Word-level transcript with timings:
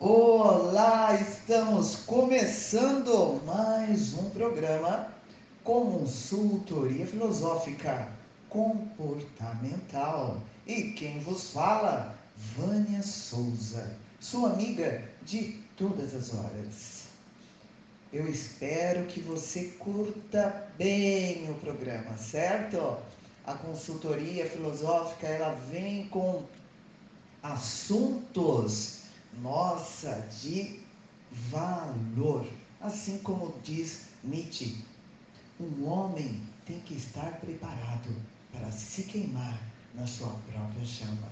Olá, 0.00 1.14
estamos 1.14 1.94
começando 1.94 3.40
mais 3.46 4.12
um 4.14 4.28
programa 4.30 5.14
Consultoria 5.62 7.06
Filosófica 7.06 8.08
Comportamental. 8.48 10.42
E 10.66 10.90
quem 10.90 11.20
vos 11.20 11.52
fala? 11.52 12.18
Vânia 12.56 13.04
Souza, 13.04 13.96
sua 14.18 14.50
amiga 14.50 15.08
de 15.22 15.60
todas 15.76 16.12
as 16.12 16.34
horas. 16.34 17.04
Eu 18.12 18.28
espero 18.28 19.06
que 19.06 19.20
você 19.20 19.66
curta 19.78 20.68
bem 20.76 21.48
o 21.48 21.54
programa, 21.54 22.18
certo? 22.18 22.98
A 23.46 23.54
consultoria 23.54 24.50
filosófica 24.50 25.28
ela 25.28 25.54
vem 25.70 26.08
com 26.08 26.42
assuntos 27.44 29.03
nossa, 29.40 30.26
de 30.42 30.80
valor. 31.50 32.46
Assim 32.80 33.18
como 33.18 33.54
diz 33.62 34.06
Nietzsche, 34.22 34.84
um 35.60 35.86
homem 35.86 36.42
tem 36.66 36.80
que 36.80 36.94
estar 36.94 37.40
preparado 37.40 38.14
para 38.52 38.70
se 38.70 39.04
queimar 39.04 39.58
na 39.94 40.06
sua 40.06 40.34
própria 40.50 40.84
chama. 40.84 41.28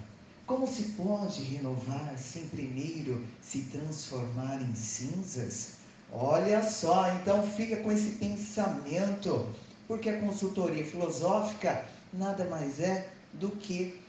Como 0.47 0.67
se 0.67 0.83
pode 0.93 1.43
renovar 1.43 2.17
sem 2.19 2.47
primeiro 2.49 3.25
se 3.41 3.63
transformar 3.65 4.61
em 4.61 4.75
cinzas? 4.75 5.75
Olha 6.11 6.63
só, 6.69 7.11
então 7.15 7.43
fica 7.53 7.77
com 7.77 7.91
esse 7.91 8.17
pensamento, 8.17 9.49
porque 9.89 10.11
a 10.11 10.21
consultoria 10.21 10.85
filosófica 10.85 11.87
nada 12.13 12.45
mais 12.47 12.81
é 12.81 13.09
do 13.35 13.51
que 13.51 14.03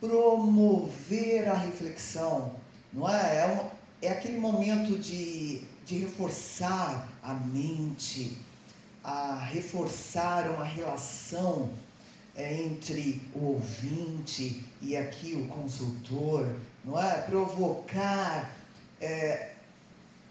promover 0.00 1.48
a 1.48 1.54
reflexão, 1.54 2.56
não 2.94 3.08
é? 3.08 3.38
É, 3.38 3.46
um, 3.46 3.70
é 4.06 4.08
aquele 4.10 4.38
momento 4.38 4.98
de, 4.98 5.62
de 5.84 5.98
reforçar 5.98 7.08
a 7.22 7.34
mente, 7.34 8.38
a 9.02 9.34
reforçar 9.52 10.48
uma 10.50 10.64
relação 10.64 11.70
é, 12.36 12.62
entre 12.62 13.20
o 13.34 13.54
ouvinte 13.54 14.64
e 14.80 14.96
aqui 14.96 15.34
o 15.34 15.48
consultor, 15.48 16.56
não 16.84 17.00
é? 17.00 17.20
Provocar 17.22 18.56
é, 19.00 19.50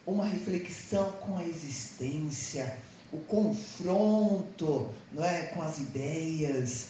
uma 0.05 0.25
reflexão 0.25 1.11
com 1.13 1.37
a 1.37 1.43
existência, 1.43 2.77
o 3.11 3.17
confronto, 3.19 4.89
não 5.11 5.23
é, 5.23 5.43
com 5.47 5.61
as 5.61 5.79
ideias, 5.79 6.87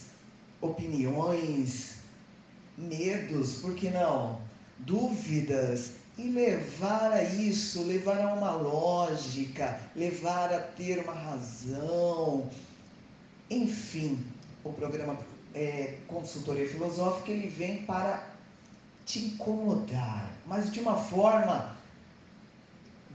opiniões, 0.60 1.96
medos, 2.78 3.56
por 3.56 3.74
que 3.74 3.90
não? 3.90 4.40
Dúvidas 4.78 5.92
e 6.16 6.28
levar 6.28 7.12
a 7.12 7.22
isso, 7.22 7.82
levar 7.82 8.20
a 8.20 8.34
uma 8.34 8.52
lógica, 8.52 9.80
levar 9.96 10.52
a 10.52 10.60
ter 10.60 11.00
uma 11.00 11.12
razão. 11.12 12.48
Enfim, 13.50 14.24
o 14.62 14.72
programa 14.72 15.18
é, 15.54 15.98
Consultoria 16.06 16.68
Filosófica 16.68 17.32
ele 17.32 17.48
vem 17.48 17.84
para 17.84 18.26
te 19.04 19.18
incomodar, 19.20 20.30
mas 20.46 20.72
de 20.72 20.80
uma 20.80 20.96
forma 20.96 21.76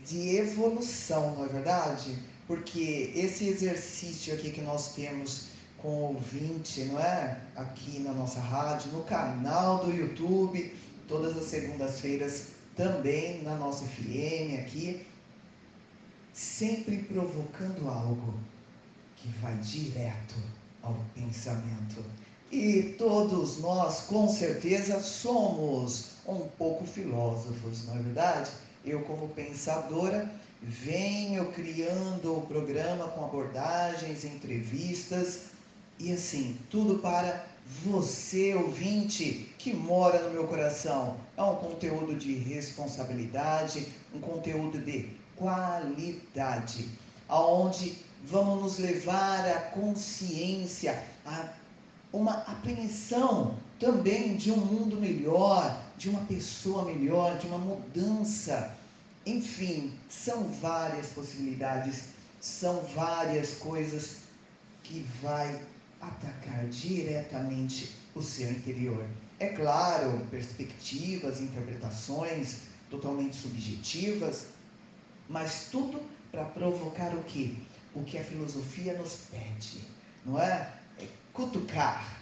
de 0.06 0.36
evolução, 0.38 1.36
não 1.36 1.46
é 1.46 1.48
verdade? 1.48 2.18
Porque 2.48 3.12
esse 3.16 3.48
exercício 3.48 4.34
aqui 4.34 4.52
que 4.52 4.62
nós 4.62 4.94
temos 4.94 5.48
com 5.78 5.88
o 5.88 6.14
ouvinte, 6.16 6.84
não 6.86 7.00
é? 7.00 7.40
Aqui 7.56 8.00
na 8.00 8.12
nossa 8.12 8.40
rádio, 8.40 8.92
no 8.92 9.04
canal 9.04 9.86
do 9.86 9.92
YouTube, 9.92 10.74
todas 11.10 11.36
as 11.36 11.46
segundas-feiras 11.46 12.46
também 12.76 13.44
na 13.44 13.56
nossa 13.56 13.84
FM 13.84 14.60
aqui, 14.60 15.06
sempre 16.32 17.00
provocando 17.00 17.90
algo 17.90 18.36
que 19.18 19.28
vai 19.42 19.58
direto 19.58 20.36
ao 20.81 20.96
pensamento. 21.14 22.06
E 22.52 22.96
todos 22.98 23.59
nós, 23.59 24.02
com 24.02 24.30
certeza, 24.30 25.02
somos 25.02 26.12
um 26.25 26.48
pouco 26.58 26.86
filósofos, 26.86 27.86
não 27.86 27.98
é 27.98 28.02
verdade? 28.02 28.52
Eu, 28.86 29.02
como 29.02 29.28
pensadora, 29.30 30.31
venho 30.62 31.52
criando 31.52 32.38
o 32.38 32.42
programa 32.48 33.08
com 33.09 33.25
abordagens, 33.25 34.24
entrevistas 34.24 35.42
e 36.00 36.14
assim, 36.14 36.58
tudo 36.69 37.00
para 37.00 37.46
você, 37.69 38.56
ouvinte, 38.56 39.53
que 39.59 39.72
mora 39.72 40.24
no 40.24 40.31
meu 40.31 40.47
coração. 40.47 41.18
É 41.38 41.44
um 41.44 41.56
conteúdo 41.56 42.16
de 42.16 42.34
responsabilidade, 42.34 43.88
um 44.13 44.19
conteúdo 44.19 44.80
de 44.80 45.12
qualidade, 45.35 46.90
aonde 47.28 47.96
vamos 48.24 48.63
nos 48.63 48.80
levar 48.80 49.47
à 49.47 49.59
consciência, 49.62 51.03
a 51.25 51.47
uma 52.12 52.38
apreensão 52.40 53.56
também 53.80 54.36
de 54.36 54.51
um 54.51 54.57
mundo 54.57 54.97
melhor, 54.97 55.80
de 55.96 56.09
uma 56.09 56.22
pessoa 56.22 56.84
melhor, 56.84 57.38
de 57.38 57.46
uma 57.46 57.59
mudança. 57.59 58.75
Enfim, 59.28 59.94
são 60.09 60.46
várias 60.46 61.07
possibilidades, 61.07 62.06
são 62.41 62.81
várias 62.96 63.53
coisas 63.56 64.18
que 64.81 65.06
vai 65.22 65.62
atacar 66.02 66.68
diretamente 66.68 67.96
o 68.16 68.22
seu 68.22 68.50
interior. 68.52 69.06
É 69.40 69.50
claro, 69.50 70.26
perspectivas, 70.30 71.40
interpretações 71.40 72.62
totalmente 72.90 73.36
subjetivas, 73.36 74.48
mas 75.28 75.68
tudo 75.72 76.02
para 76.32 76.46
provocar 76.46 77.16
o 77.16 77.24
que? 77.24 77.62
O 77.94 78.04
que 78.04 78.18
a 78.18 78.24
filosofia 78.24 78.98
nos 78.98 79.16
pede, 79.32 79.84
não 80.26 80.40
é? 80.40 80.74
é 81.00 81.08
cutucar, 81.34 82.22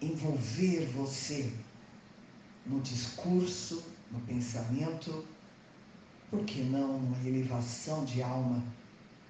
envolver 0.00 0.86
você 0.94 1.52
no 2.66 2.80
discurso, 2.80 3.84
no 4.10 4.20
pensamento, 4.20 5.26
por 6.30 6.44
que 6.44 6.62
não 6.62 6.96
uma 6.96 7.28
elevação 7.28 8.04
de 8.04 8.22
alma, 8.22 8.62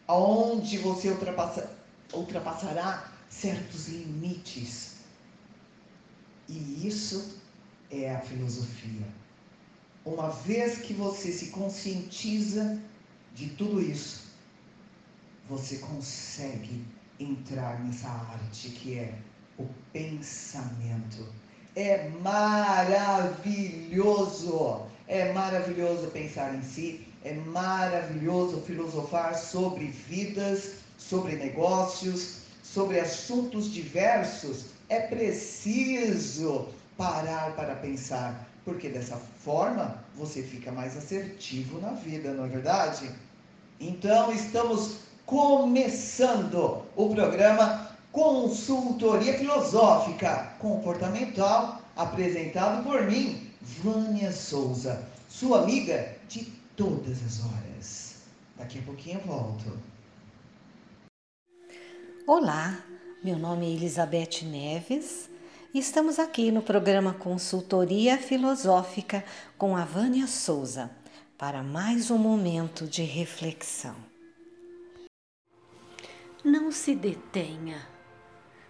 aonde 0.07 0.79
você 0.79 1.09
ultrapassa, 1.11 1.80
ultrapassará 2.13 3.11
certos 3.29 3.89
limites. 3.89 4.97
E 6.49 6.87
isso 6.87 7.41
é 7.91 8.15
a 8.15 8.21
filosofia. 8.21 9.07
Uma 10.05 10.31
vez 10.31 10.79
que 10.79 10.95
você 10.95 11.31
se 11.33 11.47
conscientiza 11.49 12.81
de 13.35 13.51
tudo 13.51 13.81
isso, 13.81 14.31
você 15.49 15.79
consegue 15.79 16.85
entrar 17.19 17.79
nessa 17.85 18.09
arte 18.09 18.71
que 18.71 18.99
é 18.99 19.15
o 19.59 19.67
pensamento. 19.93 21.27
É 21.77 22.09
maravilhoso! 22.21 23.31
É 25.07 25.33
maravilhoso 25.33 26.09
pensar 26.13 26.55
em 26.55 26.63
si, 26.63 27.07
é 27.25 27.35
maravilhoso 27.35 28.61
filosofar 28.61 29.37
sobre 29.37 29.87
vidas 29.87 30.77
sobre 31.01 31.35
negócios, 31.37 32.41
sobre 32.63 33.01
assuntos 33.01 33.73
diversos, 33.73 34.67
é 34.89 35.01
preciso 35.01 36.69
parar 36.97 37.57
para 37.57 37.75
pensar, 37.77 38.49
porque 38.65 38.89
dessa 38.89 39.17
forma 39.17 40.05
você 40.17 40.43
fica 40.43 40.71
mais 40.71 40.97
assertivo 40.97 41.81
na 41.81 41.93
vida, 41.93 42.33
não 42.35 42.45
é 42.45 42.49
verdade? 42.49 43.11
Então, 43.81 44.31
estamos 44.31 44.99
começando 45.25 46.83
o 46.95 47.09
programa 47.15 47.91
Consultoria 48.13 49.39
Filosófica 49.39 50.53
Comportamental, 50.59 51.81
apresentado 51.97 52.85
por 52.85 53.03
mim, 53.07 53.51
Vânia 53.83 54.33
Souza, 54.33 55.03
sua 55.29 55.63
amiga 55.63 56.15
de 56.29 56.45
todas 56.77 57.19
as 57.25 57.41
horas. 57.45 58.15
Daqui 58.59 58.81
a 58.81 58.83
pouquinho 58.83 59.21
eu 59.21 59.27
volto. 59.27 59.90
Olá, 62.27 62.79
meu 63.25 63.39
nome 63.39 63.67
é 63.67 63.71
Elizabeth 63.71 64.45
Neves 64.45 65.29
e 65.73 65.79
estamos 65.79 66.19
aqui 66.19 66.53
no 66.53 66.61
programa 66.61 67.15
Consultoria 67.15 68.19
Filosófica 68.19 69.25
com 69.57 69.75
a 69.75 69.85
Vânia 69.85 70.27
Souza 70.27 70.91
para 71.39 71.63
mais 71.63 72.11
um 72.11 72.19
momento 72.19 72.87
de 72.87 73.03
reflexão. 73.03 73.97
Não 76.45 76.71
se 76.71 76.95
detenha, 76.95 77.89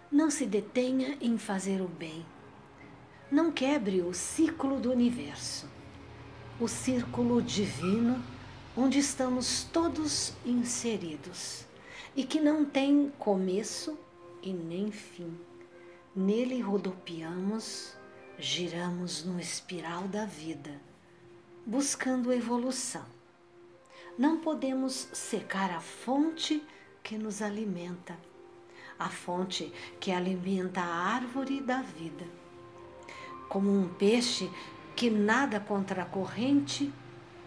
não 0.09 0.31
se 0.31 0.45
detenha 0.45 1.17
em 1.21 1.37
fazer 1.37 1.81
o 1.81 1.87
bem. 1.87 2.25
Não 3.29 3.51
quebre 3.51 4.01
o 4.01 4.13
ciclo 4.13 4.79
do 4.79 4.91
universo, 4.91 5.69
o 6.59 6.67
círculo 6.67 7.41
divino 7.41 8.23
onde 8.75 8.97
estamos 8.97 9.65
todos 9.71 10.33
inseridos 10.45 11.69
e 12.15 12.23
que 12.23 12.39
não 12.39 12.65
tem 12.65 13.11
começo 13.17 13.97
e 14.41 14.51
nem 14.51 14.91
fim. 14.91 15.37
Nele 16.15 16.59
rodopiamos, 16.59 17.95
giramos 18.37 19.23
no 19.23 19.39
espiral 19.39 20.07
da 20.07 20.25
vida, 20.25 20.81
buscando 21.65 22.33
evolução. 22.33 23.05
Não 24.17 24.39
podemos 24.39 25.07
secar 25.13 25.71
a 25.71 25.79
fonte 25.79 26.61
que 27.01 27.17
nos 27.17 27.41
alimenta, 27.41 28.17
a 28.99 29.09
fonte 29.09 29.71
que 29.99 30.11
alimenta 30.11 30.81
a 30.81 31.13
árvore 31.15 31.61
da 31.61 31.81
vida. 31.81 32.25
Como 33.47 33.71
um 33.71 33.87
peixe 33.87 34.49
que 34.95 35.09
nada 35.09 35.59
contra 35.59 36.03
a 36.03 36.05
corrente 36.05 36.93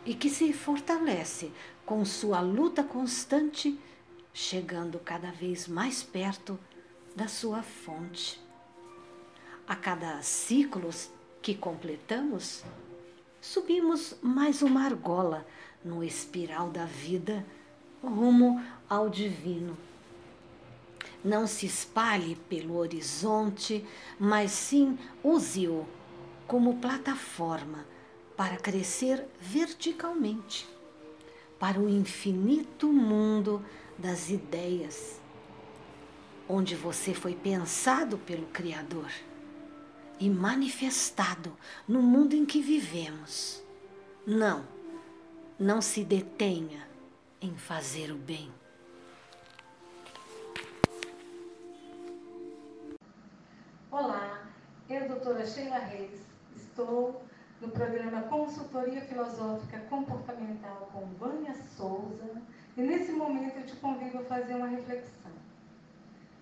e 0.06 0.14
que 0.14 0.30
se 0.30 0.52
fortalece 0.52 1.52
com 1.84 2.04
sua 2.04 2.40
luta 2.40 2.82
constante, 2.82 3.78
chegando 4.34 4.98
cada 4.98 5.30
vez 5.30 5.68
mais 5.68 6.02
perto 6.02 6.58
da 7.14 7.28
sua 7.28 7.62
fonte. 7.62 8.40
A 9.66 9.76
cada 9.76 10.20
ciclo 10.22 10.90
que 11.40 11.54
completamos, 11.54 12.64
subimos 13.40 14.16
mais 14.20 14.60
uma 14.60 14.84
argola 14.84 15.46
no 15.84 16.02
espiral 16.02 16.68
da 16.68 16.84
vida 16.84 17.46
rumo 18.02 18.60
ao 18.90 19.08
divino. 19.08 19.78
Não 21.24 21.46
se 21.46 21.64
espalhe 21.64 22.34
pelo 22.48 22.76
horizonte, 22.76 23.86
mas 24.18 24.50
sim 24.50 24.98
use-o 25.22 25.86
como 26.46 26.78
plataforma 26.78 27.86
para 28.36 28.56
crescer 28.56 29.24
verticalmente 29.40 30.66
para 31.58 31.80
o 31.80 31.88
infinito 31.88 32.92
mundo 32.92 33.64
das 33.98 34.30
ideias, 34.30 35.20
onde 36.48 36.74
você 36.74 37.14
foi 37.14 37.34
pensado 37.34 38.18
pelo 38.18 38.46
Criador 38.46 39.10
e 40.18 40.28
manifestado 40.28 41.56
no 41.86 42.02
mundo 42.02 42.34
em 42.34 42.44
que 42.44 42.60
vivemos. 42.60 43.62
Não, 44.26 44.64
não 45.58 45.80
se 45.80 46.04
detenha 46.04 46.86
em 47.40 47.56
fazer 47.56 48.10
o 48.10 48.16
bem. 48.16 48.50
Olá, 53.90 54.48
eu, 54.88 55.08
doutora 55.08 55.46
Sheila 55.46 55.78
Reis, 55.78 56.20
estou 56.56 57.22
no 57.60 57.68
programa 57.68 58.22
Consultoria 58.22 59.00
Filosófica 59.02 59.78
Comportamental 59.88 60.90
com 60.92 61.06
Vânia 61.18 61.54
Souza 61.76 62.42
e 62.76 62.82
nesse 62.82 63.12
momento 63.12 63.56
eu 63.56 63.66
te 63.66 63.76
convido 63.76 64.18
a 64.18 64.24
fazer 64.24 64.54
uma 64.54 64.66
reflexão. 64.66 65.32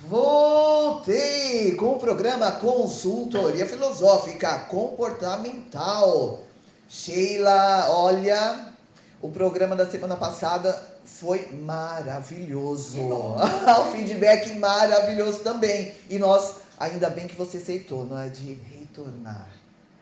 Voltei 0.07 1.75
com 1.77 1.93
o 1.93 1.99
programa 1.99 2.53
Consultoria 2.53 3.67
Filosófica 3.67 4.59
Comportamental. 4.67 6.43
Sheila, 6.89 7.87
olha, 7.89 8.75
o 9.23 9.31
programa 9.31 9.75
da 9.75 9.91
semana 9.91 10.17
passada 10.17 10.94
foi 11.25 11.51
maravilhoso. 11.53 12.99
o 13.01 13.93
feedback 13.93 14.53
maravilhoso 14.59 15.39
também. 15.39 15.95
E 16.11 16.19
nós, 16.19 16.57
ainda 16.79 17.09
bem 17.09 17.27
que 17.27 17.35
você 17.35 17.57
aceitou, 17.57 18.05
não 18.05 18.19
é? 18.19 18.29
De 18.29 18.53
retornar. 18.53 19.49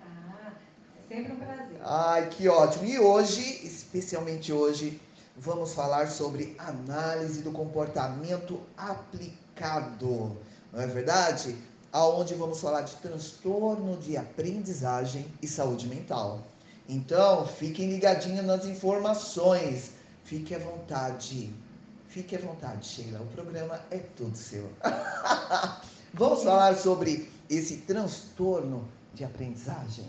Ah, 0.04 0.50
é 0.98 1.14
sempre 1.14 1.32
um 1.32 1.36
prazer. 1.36 1.80
Ai, 1.84 2.28
que 2.28 2.48
ótimo. 2.48 2.86
E 2.86 2.98
hoje, 2.98 3.64
especialmente 3.64 4.52
hoje, 4.52 5.00
vamos 5.36 5.72
falar 5.72 6.10
sobre 6.10 6.56
análise 6.58 7.40
do 7.42 7.52
comportamento 7.52 8.60
aplicado. 8.76 10.36
Não 10.72 10.80
é 10.80 10.86
verdade? 10.88 11.56
Aonde 11.92 12.34
vamos 12.34 12.60
falar 12.60 12.80
de 12.80 12.96
transtorno 12.96 13.96
de 13.98 14.16
aprendizagem 14.16 15.26
e 15.40 15.46
saúde 15.46 15.86
mental. 15.86 16.40
Então, 16.88 17.46
fiquem 17.46 17.90
ligadinhos 17.90 18.44
nas 18.44 18.64
informações. 18.64 20.01
Fique 20.24 20.54
à 20.54 20.58
vontade. 20.58 21.52
Fique 22.06 22.36
à 22.36 22.38
vontade, 22.38 22.86
Sheila. 22.86 23.20
O 23.20 23.26
programa 23.28 23.80
é 23.90 23.98
todo 23.98 24.34
seu. 24.34 24.70
Vamos 26.14 26.44
falar 26.44 26.74
sobre 26.76 27.30
esse 27.48 27.78
transtorno 27.78 28.86
de 29.14 29.24
aprendizagem? 29.24 30.06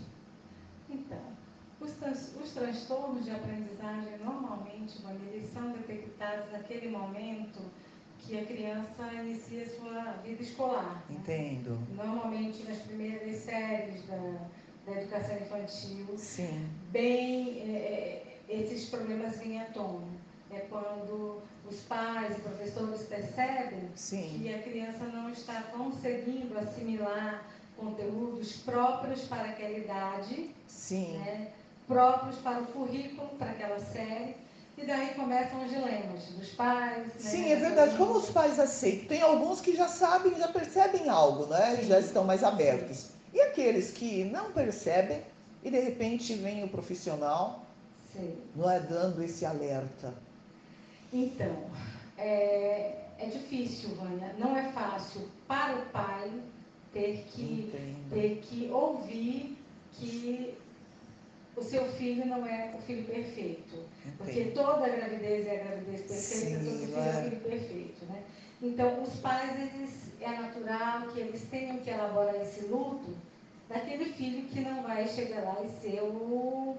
Então, 0.90 1.22
os, 1.80 1.92
trans, 1.92 2.30
os 2.42 2.50
transtornos 2.52 3.24
de 3.24 3.30
aprendizagem 3.30 4.18
normalmente 4.22 5.02
eles 5.32 5.50
são 5.52 5.72
detectados 5.72 6.52
naquele 6.52 6.88
momento 6.88 7.60
que 8.18 8.38
a 8.38 8.44
criança 8.44 9.12
inicia 9.14 9.68
sua 9.76 10.12
vida 10.22 10.42
escolar. 10.42 11.04
Né? 11.08 11.16
Entendo. 11.16 11.78
Normalmente 11.94 12.62
nas 12.64 12.78
primeiras 12.78 13.38
séries 13.40 14.02
da 14.06 14.48
da 14.86 15.00
educação 15.00 15.36
infantil, 15.36 16.06
Sim. 16.16 16.68
bem 16.90 17.60
é, 17.60 17.76
é, 17.76 18.23
esses 18.48 18.88
problemas 18.88 19.36
vêm 19.38 19.60
à 19.60 19.64
tona. 19.66 20.06
É 20.50 20.60
quando 20.70 21.42
os 21.68 21.80
pais 21.80 22.36
e 22.36 22.40
professores 22.40 23.02
percebem 23.02 23.88
Sim. 23.96 24.40
que 24.40 24.54
a 24.54 24.62
criança 24.62 25.04
não 25.04 25.30
está 25.30 25.62
conseguindo 25.72 26.56
assimilar 26.58 27.44
conteúdos 27.76 28.56
próprios 28.58 29.22
para 29.22 29.50
aquela 29.50 29.76
idade. 29.76 30.50
Né, 30.90 31.48
próprios 31.86 32.36
para 32.36 32.60
o 32.60 32.66
currículo, 32.66 33.28
para 33.38 33.50
aquela 33.50 33.78
série, 33.78 34.36
e 34.76 34.84
daí 34.84 35.14
começam 35.14 35.64
os 35.64 35.70
dilemas 35.70 36.24
dos 36.36 36.50
pais. 36.50 37.06
Né, 37.06 37.12
Sim, 37.18 37.52
é 37.52 37.56
verdade. 37.56 37.96
Como 37.96 38.18
os 38.18 38.30
pais 38.30 38.58
aceitam? 38.58 39.08
Tem 39.08 39.22
alguns 39.22 39.60
que 39.60 39.74
já 39.76 39.88
sabem, 39.88 40.34
já 40.36 40.48
percebem 40.48 41.08
algo, 41.08 41.46
né? 41.46 41.76
Sim. 41.76 41.84
Já 41.84 42.00
estão 42.00 42.24
mais 42.24 42.42
abertos. 42.42 43.10
E 43.32 43.40
aqueles 43.40 43.90
que 43.92 44.24
não 44.24 44.52
percebem 44.52 45.22
e 45.62 45.70
de 45.70 45.78
repente 45.78 46.34
vem 46.34 46.64
o 46.64 46.68
profissional, 46.68 47.63
Sim. 48.14 48.38
não 48.54 48.70
é 48.70 48.80
dando 48.80 49.22
esse 49.22 49.44
alerta. 49.44 50.14
Então, 51.12 51.70
é, 52.16 53.04
é 53.18 53.26
difícil, 53.26 53.90
Vânia. 53.96 54.34
Não 54.38 54.56
é 54.56 54.70
fácil 54.72 55.28
para 55.46 55.76
o 55.76 55.86
pai 55.86 56.30
ter 56.92 57.24
que, 57.32 57.72
ter 58.10 58.40
que 58.42 58.70
ouvir 58.70 59.58
que 59.92 60.54
o 61.56 61.62
seu 61.62 61.84
filho 61.92 62.26
não 62.26 62.46
é 62.46 62.72
o 62.76 62.82
filho 62.82 63.04
perfeito. 63.04 63.76
Entendo. 64.00 64.16
Porque 64.18 64.44
toda 64.46 64.88
gravidez 64.88 65.46
é 65.46 65.60
a 65.60 65.64
gravidez 65.64 66.00
perfeita, 66.02 66.60
Sim, 66.60 66.64
todo 66.64 66.78
filho 66.78 66.98
é 66.98 67.10
o 67.10 67.22
filho 67.22 67.40
perfeito. 67.40 68.04
Né? 68.06 68.22
Então, 68.62 69.02
os 69.02 69.14
pais, 69.16 69.58
eles, 69.60 70.12
é 70.20 70.30
natural 70.30 71.08
que 71.08 71.20
eles 71.20 71.42
tenham 71.50 71.78
que 71.78 71.90
elaborar 71.90 72.34
esse 72.36 72.64
luto 72.66 73.14
daquele 73.68 74.06
filho 74.12 74.48
que 74.48 74.60
não 74.60 74.82
vai 74.82 75.06
chegar 75.08 75.42
lá 75.42 75.62
e 75.64 75.68
ser 75.80 76.00
o, 76.02 76.76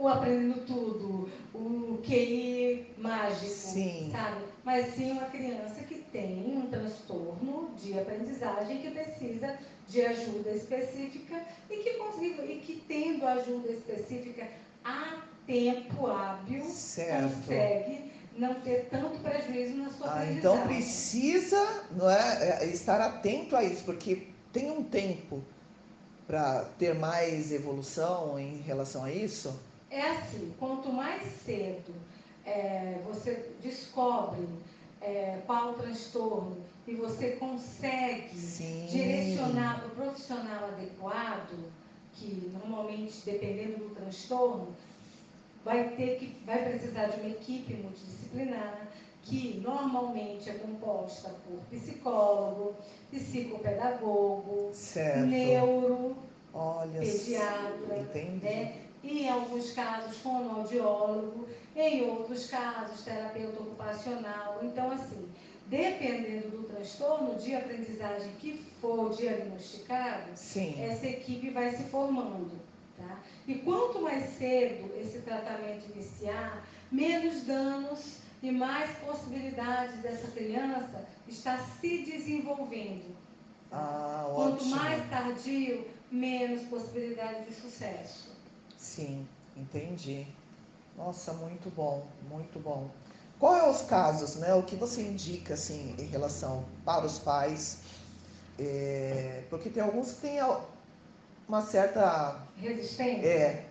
o 0.00 0.08
aprendendo 0.08 0.64
tudo, 0.66 1.28
o 1.54 1.98
QI 2.02 2.86
mágico, 2.96 3.44
sim. 3.44 4.08
sabe? 4.10 4.44
Mas 4.64 4.94
sim 4.94 5.12
uma 5.12 5.26
criança 5.26 5.82
que 5.86 5.96
tem 5.96 6.56
um 6.56 6.70
transtorno 6.70 7.70
de 7.76 7.98
aprendizagem 7.98 8.78
que 8.78 8.90
precisa 8.90 9.58
de 9.86 10.00
ajuda 10.00 10.50
específica 10.52 11.44
e 11.68 11.76
que 11.76 11.90
e 11.90 12.62
que 12.64 12.82
tendo 12.88 13.26
ajuda 13.26 13.72
específica 13.72 14.48
a 14.82 15.22
tempo 15.46 16.06
hábil 16.06 16.64
certo. 16.64 17.34
consegue 17.34 18.10
não 18.36 18.54
ter 18.54 18.88
tanto 18.90 19.18
prejuízo 19.18 19.76
na 19.76 19.90
sua 19.90 20.18
ah, 20.18 20.32
Então 20.32 20.66
precisa 20.66 21.84
não 21.90 22.08
é, 22.08 22.62
é, 22.62 22.66
estar 22.66 23.02
atento 23.02 23.54
a 23.54 23.62
isso, 23.62 23.84
porque 23.84 24.28
tem 24.50 24.70
um 24.70 24.82
tempo 24.82 25.44
para 26.26 26.64
ter 26.78 26.94
mais 26.94 27.52
evolução 27.52 28.38
em 28.38 28.58
relação 28.58 29.04
a 29.04 29.12
isso? 29.12 29.68
É 29.90 30.02
assim, 30.02 30.54
quanto 30.58 30.92
mais 30.92 31.22
cedo 31.44 31.92
é, 32.46 33.00
você 33.04 33.52
descobre 33.60 34.46
é, 35.00 35.42
qual 35.46 35.70
o 35.70 35.74
transtorno 35.74 36.56
e 36.86 36.94
você 36.94 37.30
consegue 37.32 38.36
Sim. 38.36 38.86
direcionar 38.88 39.80
para 39.80 39.88
o 39.88 39.90
profissional 39.90 40.64
adequado, 40.66 41.58
que 42.14 42.52
normalmente, 42.52 43.24
dependendo 43.24 43.78
do 43.78 43.94
transtorno, 43.94 44.68
vai 45.64 45.90
ter 45.90 46.18
que, 46.18 46.36
vai 46.44 46.62
precisar 46.64 47.06
de 47.06 47.20
uma 47.20 47.30
equipe 47.30 47.74
multidisciplinar 47.74 48.88
que 49.22 49.60
normalmente 49.62 50.48
é 50.48 50.54
composta 50.54 51.30
por 51.44 51.58
psicólogo, 51.70 52.74
psicopedagogo, 53.10 54.70
certo. 54.72 55.26
neuro, 55.26 56.16
Olha 56.52 57.00
pediatra, 57.00 58.08
né? 58.42 58.89
E 59.02 59.22
em 59.22 59.28
alguns 59.28 59.72
casos 59.72 60.16
fonoaudiólogo, 60.18 61.48
em 61.74 62.02
outros 62.08 62.46
casos 62.48 63.02
terapeuta 63.02 63.60
ocupacional. 63.60 64.58
Então, 64.62 64.90
assim, 64.90 65.28
dependendo 65.66 66.48
do 66.50 66.64
transtorno 66.64 67.36
de 67.36 67.54
aprendizagem 67.54 68.32
que 68.38 68.64
for 68.80 69.10
diagnosticado, 69.14 70.30
Sim. 70.34 70.82
essa 70.82 71.06
equipe 71.06 71.50
vai 71.50 71.74
se 71.76 71.84
formando. 71.84 72.60
Tá? 72.98 73.20
E 73.46 73.54
quanto 73.56 74.00
mais 74.00 74.36
cedo 74.36 74.92
esse 75.00 75.20
tratamento 75.20 75.90
iniciar, 75.94 76.66
menos 76.90 77.42
danos 77.44 78.18
e 78.42 78.50
mais 78.50 78.90
possibilidades 78.98 79.96
dessa 80.00 80.30
criança 80.32 81.06
estar 81.28 81.64
se 81.80 81.98
desenvolvendo. 82.02 83.16
Ah, 83.72 84.28
Quanto 84.34 84.64
mais 84.66 85.08
tardio, 85.08 85.86
menos 86.10 86.62
possibilidade 86.64 87.44
de 87.44 87.54
sucesso. 87.54 88.29
Sim, 88.80 89.28
entendi. 89.56 90.28
Nossa, 90.96 91.34
muito 91.34 91.70
bom, 91.70 92.08
muito 92.28 92.60
bom. 92.60 92.90
Qual 93.38 93.56
é 93.56 93.70
os 93.70 93.82
casos, 93.82 94.36
né? 94.36 94.54
O 94.54 94.64
que 94.64 94.76
você 94.76 95.02
indica 95.02 95.54
assim 95.54 95.96
em 95.98 96.06
relação 96.06 96.66
para 96.84 97.06
os 97.06 97.18
pais? 97.18 97.80
É, 98.58 99.44
porque 99.50 99.70
tem 99.70 99.82
alguns 99.82 100.12
que 100.14 100.22
têm 100.22 100.40
uma 101.48 101.62
certa 101.62 102.46
Resistência? 102.56 103.26
é, 103.26 103.64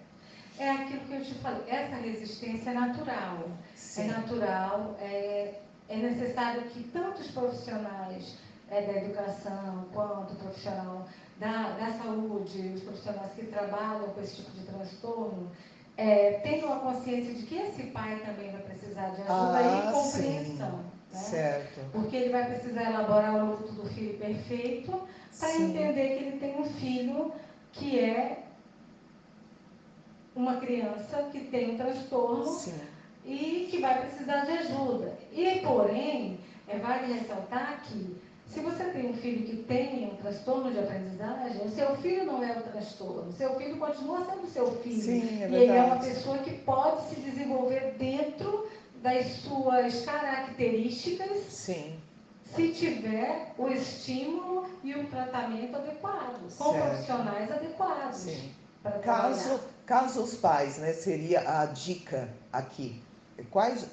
É 0.59 0.69
aquilo 0.71 1.01
que 1.07 1.13
eu 1.13 1.23
te 1.23 1.33
falei. 1.35 1.63
Essa 1.69 1.95
resistência 1.97 2.71
é 2.71 2.73
natural. 2.73 3.49
sim, 3.75 4.01
É 4.01 4.07
natural. 4.07 4.95
É, 4.99 5.61
é 5.89 5.97
necessário 5.97 6.69
que 6.69 6.83
tantos 6.89 7.31
profissionais 7.31 8.37
é, 8.71 8.81
da 8.81 8.93
educação 8.93 9.85
quanto 9.93 10.35
profissional 10.35 11.07
da, 11.39 11.71
da 11.71 11.93
saúde, 11.93 12.73
os 12.75 12.83
profissionais 12.83 13.31
que 13.33 13.45
trabalham 13.45 14.09
com 14.09 14.21
esse 14.21 14.37
tipo 14.37 14.51
de 14.51 14.65
transtorno, 14.65 15.51
é, 15.97 16.33
tenham 16.39 16.71
a 16.71 16.79
consciência 16.79 17.33
de 17.33 17.43
que 17.43 17.55
esse 17.55 17.83
pai 17.87 18.19
também 18.25 18.51
vai 18.51 18.61
precisar 18.61 19.09
de 19.09 19.21
ajuda 19.21 19.57
Ah, 19.57 19.89
e 19.89 19.93
compreensão. 19.93 20.71
Né? 21.11 21.19
certo. 21.19 21.79
Porque 21.91 22.15
ele 22.15 22.29
vai 22.29 22.45
precisar 22.45 22.83
elaborar 22.83 23.35
o 23.43 23.51
luto 23.51 23.73
do 23.73 23.89
filho 23.89 24.17
perfeito 24.19 25.07
para 25.39 25.55
entender 25.55 26.17
que 26.17 26.23
ele 26.23 26.39
tem 26.39 26.59
um 26.59 26.65
filho 26.65 27.33
que 27.71 27.99
é 27.99 28.43
uma 30.35 30.57
criança 30.57 31.23
que 31.31 31.39
tem 31.45 31.71
um 31.71 31.77
transtorno 31.77 32.45
Sim, 32.45 32.79
e 33.25 33.67
que 33.69 33.79
vai 33.79 33.99
precisar 34.01 34.45
de 34.45 34.51
ajuda. 34.51 35.17
E, 35.31 35.59
porém, 35.59 36.39
é, 36.67 36.77
vale 36.77 37.13
ressaltar 37.13 37.81
que 37.83 38.15
se 38.49 38.59
você 38.61 38.83
tem 38.85 39.09
um 39.09 39.13
filho 39.13 39.45
que 39.45 39.57
tem 39.63 40.07
um 40.07 40.15
transtorno 40.15 40.71
de 40.71 40.79
aprendizagem, 40.79 41.65
o 41.65 41.69
seu 41.69 41.95
filho 41.97 42.25
não 42.25 42.43
é 42.43 42.57
o 42.57 42.61
transtorno, 42.63 43.31
seu 43.33 43.55
filho 43.57 43.77
continua 43.77 44.25
sendo 44.25 44.47
seu 44.47 44.71
filho. 44.81 45.01
sim, 45.01 45.43
é 45.43 45.49
e 45.49 45.55
ele 45.55 45.71
é 45.71 45.83
uma 45.83 45.97
pessoa 45.99 46.37
que 46.39 46.51
pode 46.59 47.09
se 47.09 47.15
desenvolver 47.21 47.95
dentro 47.97 48.67
das 49.01 49.27
suas 49.33 50.01
características 50.03 51.43
Sim, 51.49 51.99
se 52.55 52.69
tiver 52.69 53.53
o 53.57 53.67
estímulo 53.69 54.65
e 54.83 54.95
o 54.95 55.07
tratamento 55.07 55.75
adequado, 55.77 56.41
com 56.57 56.71
Certo. 56.71 56.89
profissionais 56.89 57.51
adequados. 57.51 58.17
sim. 58.17 58.51
Caso, 59.03 59.59
caso 59.85 60.23
os 60.23 60.35
pais, 60.35 60.77
né, 60.77 60.93
seria 60.93 61.41
a 61.61 61.65
dica 61.65 62.29
aqui. 62.51 63.01
Quais, 63.51 63.85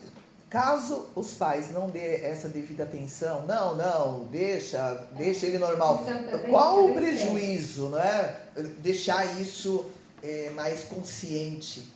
caso 0.49 1.09
os 1.15 1.35
pais 1.35 1.71
não 1.71 1.91
dê 1.91 2.23
essa 2.23 2.49
devida 2.49 2.85
atenção, 2.85 3.47
não, 3.47 3.77
não, 3.77 4.25
deixa, 4.27 5.07
deixa 5.13 5.47
ele 5.47 5.59
normal. 5.59 6.05
É 6.07 6.39
Qual 6.49 6.87
o 6.87 6.95
prejuízo, 6.95 7.89
não 7.89 8.01
é? 8.01 8.41
Deixar 8.79 9.25
isso 9.41 9.87
é, 10.23 10.51
mais 10.51 10.85
consciente. 10.85 11.93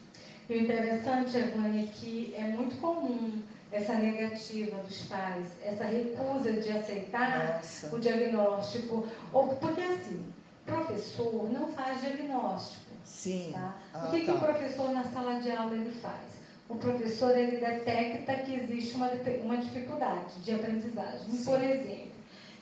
E 0.48 0.54
o 0.54 0.62
interessante, 0.62 1.36
Evânia, 1.36 1.84
é 1.84 1.86
que 1.86 2.34
é 2.36 2.42
muito 2.42 2.76
comum 2.80 3.40
essa 3.72 3.94
negativa 3.94 4.76
dos 4.82 5.02
pais, 5.02 5.46
essa 5.62 5.84
recusa 5.84 6.52
de 6.52 6.70
aceitar 6.70 7.54
Nossa. 7.54 7.94
o 7.94 8.00
diagnóstico. 8.00 9.06
Ou, 9.32 9.48
porque 9.56 9.80
assim, 9.80 10.24
professor 10.66 11.50
não 11.50 11.72
faz 11.72 12.00
diagnóstico. 12.00 12.80
Sim. 13.04 13.50
Tá? 13.52 13.74
Ah, 13.94 14.06
o 14.06 14.10
que, 14.10 14.20
que 14.20 14.26
tá. 14.26 14.34
o 14.34 14.40
professor 14.40 14.90
na 14.90 15.04
sala 15.04 15.40
de 15.40 15.50
aula 15.50 15.74
ele 15.74 15.90
faz? 16.00 16.39
O 16.70 16.76
professor 16.76 17.36
ele 17.36 17.56
detecta 17.58 18.32
que 18.34 18.54
existe 18.54 18.94
uma, 18.94 19.10
uma 19.44 19.56
dificuldade 19.56 20.34
de 20.44 20.54
aprendizagem. 20.54 21.32
Sim. 21.32 21.44
Por 21.44 21.60
exemplo, 21.62 22.10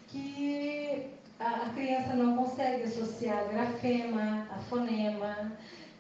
que 0.09 1.07
a, 1.39 1.67
a 1.67 1.71
criança 1.75 2.15
não 2.15 2.37
consegue 2.37 2.85
associar 2.85 3.45
grafema 3.53 4.49
a 4.51 4.59
fonema. 4.71 5.53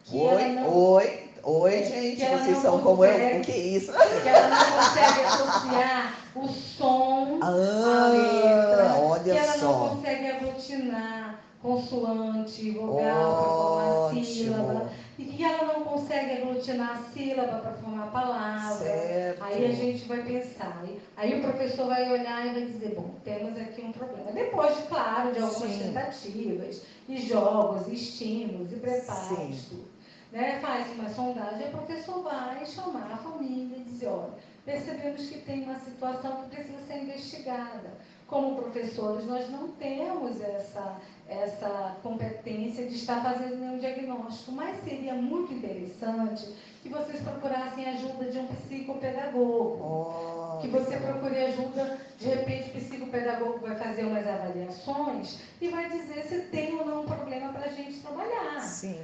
Que 0.04 0.16
Oi, 0.16 0.26
ela 0.42 0.48
não, 0.62 0.74
oi, 0.74 1.20
oi, 1.42 1.84
gente, 1.84 2.16
que 2.16 2.22
ela 2.22 2.38
vocês 2.38 2.56
não 2.56 2.62
são 2.62 2.80
como 2.80 3.04
eu. 3.04 3.38
O 3.38 3.42
que 3.42 3.52
é 3.52 3.56
isso? 3.58 3.92
que 3.92 4.28
ela 4.28 4.48
não 4.48 4.72
consegue 4.78 5.20
associar 5.26 6.14
o 6.34 6.48
som 6.48 7.38
à 7.42 7.46
Ah, 7.46 8.08
letra, 8.08 8.94
que 8.94 9.00
olha 9.00 9.32
ela 9.38 9.56
não 9.58 9.72
só. 9.72 9.88
consegue 9.90 10.26
aglutinar 10.28 11.40
consoante, 11.60 12.70
vogal 12.70 14.10
formar 14.10 14.24
sílaba, 14.24 14.90
e 15.18 15.24
que 15.24 15.42
ela 15.44 15.72
não 15.72 15.82
consegue 15.84 16.42
aglutinar 16.42 16.98
a 16.98 17.12
sílaba 17.12 17.58
para 17.58 17.72
formar 17.72 18.04
a 18.04 18.06
palavra. 18.06 18.86
Certo. 18.86 19.42
Aí 19.42 19.66
a 19.66 19.72
gente 19.72 20.06
vai 20.06 20.22
pensar, 20.22 20.84
aí- 21.16 21.38
o 21.38 21.42
professor 21.42 21.86
vai 21.88 22.10
olhar 22.10 22.46
e 22.46 22.50
vai 22.52 22.62
dizer, 22.66 22.94
bom, 22.94 23.16
temos 23.24 23.58
aqui 23.58 23.82
um 23.82 23.90
problema. 23.90 24.30
Depois, 24.30 24.76
de, 24.76 24.82
claro, 24.84 25.32
de 25.32 25.40
algumas 25.40 25.72
Sim. 25.72 25.78
tentativas, 25.78 26.82
e 27.08 27.18
jogos, 27.26 27.88
e 27.88 27.94
estímulos, 27.94 28.72
e 28.72 28.76
preparos, 28.76 29.28
Sim. 29.28 29.64
tudo. 29.70 29.88
Né? 30.30 30.60
Faz 30.60 30.92
uma 30.92 31.08
sondagem, 31.08 31.68
o 31.68 31.70
professor 31.70 32.22
vai 32.22 32.64
chamar 32.66 33.10
a 33.10 33.16
família 33.16 33.78
e 33.78 33.84
dizer, 33.84 34.08
olha, 34.08 34.34
percebemos 34.64 35.26
que 35.26 35.38
tem 35.38 35.62
uma 35.64 35.78
situação 35.80 36.42
que 36.42 36.54
precisa 36.56 36.78
ser 36.86 37.02
investigada. 37.02 37.90
Como 38.26 38.56
professores, 38.56 39.24
nós 39.24 39.48
não 39.50 39.68
temos 39.68 40.38
essa, 40.42 40.96
essa 41.28 41.96
competência 42.02 42.86
de 42.86 42.94
estar 42.94 43.22
fazendo 43.22 43.56
nenhum 43.56 43.78
diagnóstico, 43.78 44.52
mas 44.52 44.82
seria 44.82 45.14
muito 45.14 45.52
interessante 45.52 46.48
que 46.82 46.88
vocês 46.88 47.22
procurassem 47.22 47.86
ajuda 47.86 48.30
de 48.30 48.38
um 48.38 48.46
psicopedagogo. 48.46 49.78
Olha. 49.82 50.60
Que 50.62 50.68
você 50.68 50.96
procure 50.96 51.36
ajuda, 51.36 51.98
de 52.18 52.26
repente 52.26 52.70
o 52.70 52.80
psicopedagogo 52.80 53.58
vai 53.58 53.76
fazer 53.76 54.04
umas 54.04 54.26
avaliações 54.26 55.38
e 55.60 55.68
vai 55.68 55.88
dizer 55.90 56.24
se 56.24 56.38
tem 56.50 56.74
ou 56.74 56.86
não 56.86 57.02
um 57.02 57.06
problema 57.06 57.52
para 57.52 57.66
a 57.66 57.72
gente 57.72 58.00
trabalhar. 58.00 58.60
Sim, 58.62 58.98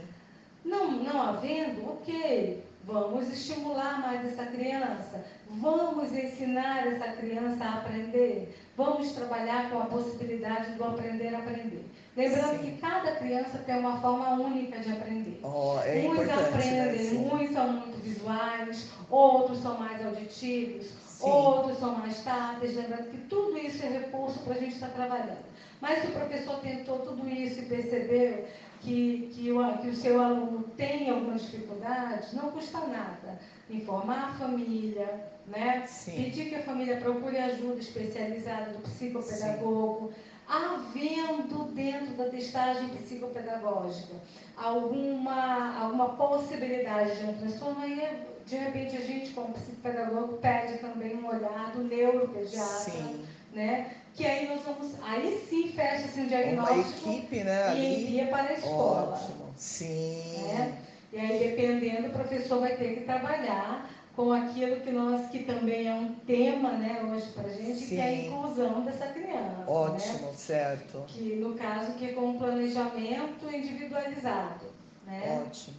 Não, 0.64 0.90
não 0.90 1.22
havendo, 1.22 1.92
ok, 1.92 2.64
vamos 2.84 3.28
estimular 3.30 4.00
mais 4.00 4.24
essa 4.26 4.46
criança, 4.46 5.24
vamos 5.48 6.10
ensinar 6.12 6.86
essa 6.86 7.12
criança 7.12 7.64
a 7.64 7.74
aprender, 7.74 8.54
vamos 8.76 9.12
trabalhar 9.12 9.70
com 9.70 9.78
a 9.78 9.86
possibilidade 9.86 10.72
do 10.72 10.84
aprender 10.84 11.34
a 11.34 11.38
aprender. 11.38 11.84
Lembrando 12.16 12.59
Sim. 12.62 12.71
que 12.71 12.80
cada 12.80 13.16
criança 13.16 13.59
tem 13.59 13.76
uma 13.76 14.00
forma 14.00 14.30
única 14.35 14.78
de 14.78 14.92
aprender. 14.92 15.40
Ó, 15.42 15.80
é 15.83 16.04
importante, 16.04 16.68
né? 16.68 16.83
aprendem, 16.85 17.09
Sim. 17.09 17.28
uns 17.33 17.52
são 17.52 17.73
muito 17.73 18.02
visuais, 18.02 18.90
outros 19.11 19.59
são 19.61 19.78
mais 19.78 20.04
auditivos, 20.06 20.87
Sim. 20.87 21.28
outros 21.28 21.78
são 21.78 21.97
mais 21.97 22.23
táteis. 22.23 22.76
Lembrando 22.76 23.11
que 23.11 23.18
tudo 23.28 23.59
isso 23.59 23.85
é 23.85 23.88
recurso 23.88 24.38
para 24.40 24.54
a 24.54 24.59
gente 24.59 24.75
estar 24.75 24.90
trabalhando. 24.90 25.44
Mas 25.80 26.02
se 26.02 26.06
o 26.06 26.12
professor 26.12 26.61
tentou 26.61 27.00
tudo 27.00 27.28
isso 27.28 27.61
e 27.61 27.66
percebeu 27.66 28.47
que, 28.80 29.30
que, 29.35 29.50
o, 29.50 29.78
que 29.78 29.88
o 29.88 29.97
seu 29.97 30.23
aluno 30.23 30.62
tem 30.76 31.11
alguma 31.11 31.37
dificuldade, 31.37 32.35
não 32.37 32.52
custa 32.52 32.78
nada. 32.87 33.40
Informar 33.68 34.30
a 34.30 34.35
família, 34.35 35.30
né? 35.47 35.85
Sim. 35.87 36.23
pedir 36.23 36.50
que 36.50 36.54
a 36.54 36.62
família 36.62 36.97
procure 36.99 37.38
ajuda 37.38 37.80
especializada 37.80 38.73
do 38.73 38.83
psicopedagogo, 38.83 40.12
havendo 40.48 41.64
dentro 41.72 42.14
da 42.14 42.24
testagem 42.26 42.88
psicopedagógica 42.88 44.14
alguma, 44.56 45.78
alguma 45.78 46.10
possibilidade 46.10 47.16
de 47.18 47.24
um 47.24 47.34
transtorno, 47.34 47.80
aí 47.82 48.24
de 48.46 48.56
repente 48.56 48.96
a 48.96 49.00
gente, 49.00 49.32
como 49.32 49.54
psicopedagogo, 49.54 50.34
pede 50.38 50.78
também 50.78 51.16
um 51.16 51.26
olhar 51.26 51.72
do 51.72 51.82
neuropediatra, 51.84 52.92
Sim. 52.92 53.24
né? 53.52 53.96
Que 54.14 54.26
aí 54.26 54.48
nós 54.48 54.62
vamos, 54.62 54.92
aí 55.02 55.44
sim 55.48 55.72
fecha-se 55.72 56.20
um 56.20 56.22
Uma 56.22 56.28
diagnóstico 56.28 57.10
equipe, 57.10 57.42
né? 57.42 57.76
e 57.76 58.02
envia 58.02 58.26
para 58.26 58.50
a 58.50 58.52
escola. 58.52 59.12
Ótimo. 59.14 59.54
Sim. 59.56 60.44
né? 60.48 60.78
E 61.12 61.18
aí, 61.18 61.38
dependendo, 61.38 62.08
o 62.08 62.12
professor 62.12 62.60
vai 62.60 62.76
ter 62.76 62.94
que 62.96 63.00
trabalhar 63.04 63.88
com 64.16 64.33
aquilo 64.33 64.80
que 64.80 64.90
nós, 64.92 65.28
que 65.28 65.40
também 65.40 65.88
é 65.88 65.94
um 65.94 66.14
tema 66.26 66.73
né, 66.73 67.02
hoje 67.02 67.26
para 67.33 67.49
a 67.49 67.52
gente, 67.52 67.85
que 67.87 67.97
é 67.97 68.04
a 68.04 68.11
Sim. 68.11 68.26
inclusão 68.26 68.85
dessa 68.85 69.09
criança. 69.09 69.59
Né? 69.59 69.64
Ótimo, 69.66 70.35
certo. 70.37 71.04
Que 71.09 71.37
no 71.37 71.54
caso 71.54 71.92
que 71.94 72.06
é 72.06 72.12
com 72.12 72.26
um 72.26 72.38
planejamento 72.38 73.52
individualizado, 73.52 74.66
né? 75.04 75.42
Ótimo. 75.44 75.78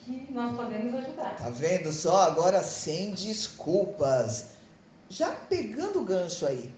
que 0.00 0.32
nós 0.32 0.54
podemos 0.54 0.94
ajudar. 0.94 1.36
Tá 1.36 1.50
vendo 1.50 1.92
só? 1.92 2.22
Agora 2.22 2.62
sem 2.62 3.14
desculpas. 3.14 4.50
Já 5.08 5.32
pegando 5.32 6.00
o 6.00 6.04
gancho 6.04 6.46
aí, 6.46 6.72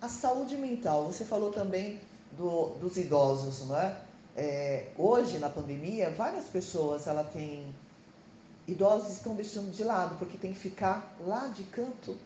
a 0.00 0.08
saúde 0.08 0.56
mental, 0.56 1.04
você 1.04 1.24
falou 1.24 1.52
também 1.52 2.00
do, 2.32 2.70
dos 2.80 2.96
idosos, 2.96 3.64
não 3.66 3.78
é? 3.78 3.96
é? 4.34 4.88
Hoje, 4.96 5.38
na 5.38 5.48
pandemia, 5.48 6.10
várias 6.10 6.46
pessoas, 6.46 7.06
ela 7.06 7.24
tem... 7.24 7.74
Idosos 8.66 9.12
estão 9.12 9.34
deixando 9.34 9.70
de 9.70 9.84
lado, 9.84 10.16
porque 10.18 10.36
tem 10.36 10.52
que 10.52 10.58
ficar 10.58 11.16
lá 11.20 11.46
de 11.48 11.62
canto 11.64 12.16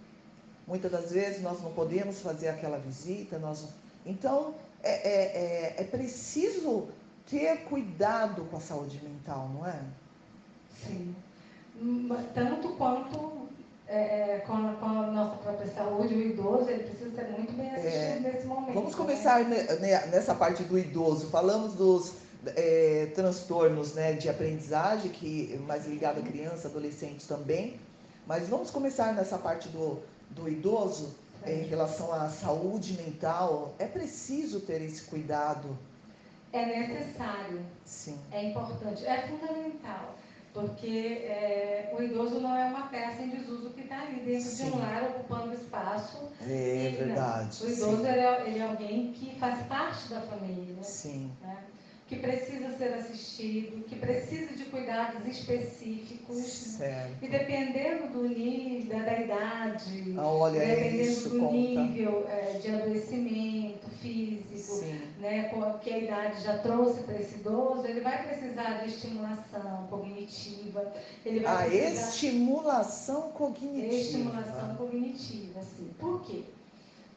Muitas 0.70 0.92
das 0.92 1.10
vezes 1.10 1.42
nós 1.42 1.60
não 1.60 1.72
podemos 1.72 2.20
fazer 2.20 2.46
aquela 2.46 2.78
visita, 2.78 3.40
nós 3.40 3.66
então 4.06 4.54
é, 4.84 4.92
é, 4.92 5.74
é, 5.78 5.82
é 5.82 5.84
preciso 5.84 6.86
ter 7.28 7.64
cuidado 7.64 8.44
com 8.44 8.56
a 8.56 8.60
saúde 8.60 9.00
mental, 9.02 9.50
não 9.52 9.66
é? 9.66 9.80
Sim. 10.86 11.16
Tanto 12.32 12.68
quanto 12.76 13.48
é, 13.88 14.36
é, 14.36 14.38
com, 14.46 14.52
a, 14.52 14.74
com, 14.74 14.86
a, 14.86 15.10
nossa 15.10 15.36
própria 15.38 15.66
saúde, 15.72 16.14
o 16.14 16.20
idoso 16.20 16.70
ele 16.70 16.84
precisa 16.84 17.16
ser 17.16 17.28
muito 17.30 17.52
bem 17.54 17.70
assistido 17.74 18.26
é, 18.26 18.32
nesse 18.32 18.46
momento. 18.46 18.74
Vamos 18.74 18.92
né? 18.92 18.96
começar 18.96 19.44
né? 19.44 20.06
nessa 20.06 20.36
parte 20.36 20.62
do 20.62 20.78
idoso. 20.78 21.30
Falamos 21.30 21.74
dos 21.74 22.14
é, 22.46 23.06
transtornos 23.14 23.94
né, 23.94 24.12
de 24.12 24.28
aprendizagem, 24.28 25.10
que 25.10 25.58
mais 25.66 25.86
ligado 25.86 26.20
a 26.20 26.22
criança, 26.22 26.68
adolescente 26.68 27.26
também. 27.26 27.78
Mas 28.26 28.48
vamos 28.48 28.70
começar 28.70 29.14
nessa 29.14 29.38
parte 29.38 29.68
do, 29.68 30.02
do 30.30 30.48
idoso 30.48 31.14
em 31.46 31.62
relação 31.62 32.12
à 32.12 32.28
saúde 32.28 32.94
mental, 32.94 33.74
é 33.78 33.86
preciso 33.86 34.60
ter 34.60 34.82
esse 34.82 35.02
cuidado. 35.02 35.78
É 36.52 36.66
necessário. 36.66 37.64
Sim. 37.84 38.18
É 38.30 38.50
importante. 38.50 39.06
É 39.06 39.26
fundamental. 39.28 40.16
Porque 40.52 41.22
é, 41.24 41.94
o 41.96 42.02
idoso 42.02 42.40
não 42.40 42.56
é 42.56 42.64
uma 42.64 42.88
peça 42.88 43.22
em 43.22 43.30
desuso 43.30 43.70
que 43.70 43.82
está 43.82 44.00
ali 44.02 44.20
dentro 44.20 44.50
Sim. 44.50 44.64
de 44.64 44.76
um 44.76 44.78
lar 44.80 45.04
ocupando 45.04 45.54
espaço. 45.54 46.28
É 46.42 46.94
verdade. 46.98 47.56
Não. 47.62 47.68
O 47.68 47.72
idoso 47.72 48.06
ele 48.06 48.20
é, 48.20 48.48
ele 48.48 48.58
é, 48.58 48.62
alguém 48.62 49.12
que 49.12 49.38
faz 49.38 49.64
parte 49.68 50.08
da 50.08 50.20
família. 50.22 50.82
Sim. 50.82 51.30
Né? 51.40 51.56
Que 52.10 52.16
precisa 52.16 52.76
ser 52.76 52.92
assistido, 52.94 53.84
que 53.84 53.94
precisa 53.94 54.52
de 54.56 54.64
cuidados 54.64 55.24
específicos. 55.24 56.44
Certo. 56.44 57.24
E 57.24 57.28
dependendo 57.28 58.08
do 58.08 58.28
nível, 58.28 58.98
da, 58.98 59.04
da 59.04 59.20
idade, 59.20 60.14
ah, 60.18 60.26
olha, 60.26 60.58
dependendo 60.58 61.02
isso, 61.02 61.28
do 61.28 61.38
conta. 61.38 61.52
nível 61.52 62.26
é, 62.28 62.58
de 62.58 62.68
adoecimento 62.74 63.88
físico, 64.02 64.84
né, 65.20 65.52
que 65.80 65.92
a 65.92 65.98
idade 65.98 66.42
já 66.42 66.58
trouxe 66.58 67.00
para 67.04 67.14
esse 67.14 67.36
idoso, 67.36 67.86
ele 67.86 68.00
vai 68.00 68.26
precisar 68.26 68.82
de 68.82 68.88
estimulação 68.88 69.86
cognitiva. 69.86 70.92
Ele 71.24 71.40
vai 71.40 71.66
a 71.66 71.70
precisar... 71.70 72.08
estimulação 72.08 73.30
cognitiva. 73.30 73.94
Estimulação 73.94 74.74
cognitiva, 74.74 75.60
sim. 75.76 75.90
Por 75.96 76.24
quê? 76.24 76.42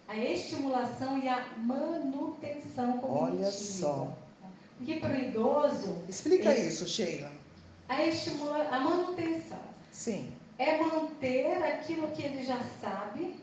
A 0.08 0.16
estimulação 0.20 1.18
e 1.18 1.28
a 1.28 1.48
manutenção 1.58 3.00
cognitiva. 3.00 3.42
Olha 3.42 3.52
só. 3.52 4.23
Porque 4.78 4.96
para 4.96 5.14
o 5.14 5.18
idoso. 5.18 6.04
Explica 6.10 6.52
é, 6.52 6.68
isso, 6.68 6.88
Sheila. 6.88 7.32
A, 7.88 8.04
estimula, 8.04 8.68
a 8.70 8.80
manutenção. 8.80 9.60
Sim. 9.92 10.32
É 10.58 10.78
manter 10.78 11.64
aquilo 11.64 12.08
que 12.10 12.24
ele 12.24 12.44
já 12.44 12.60
sabe, 12.82 13.36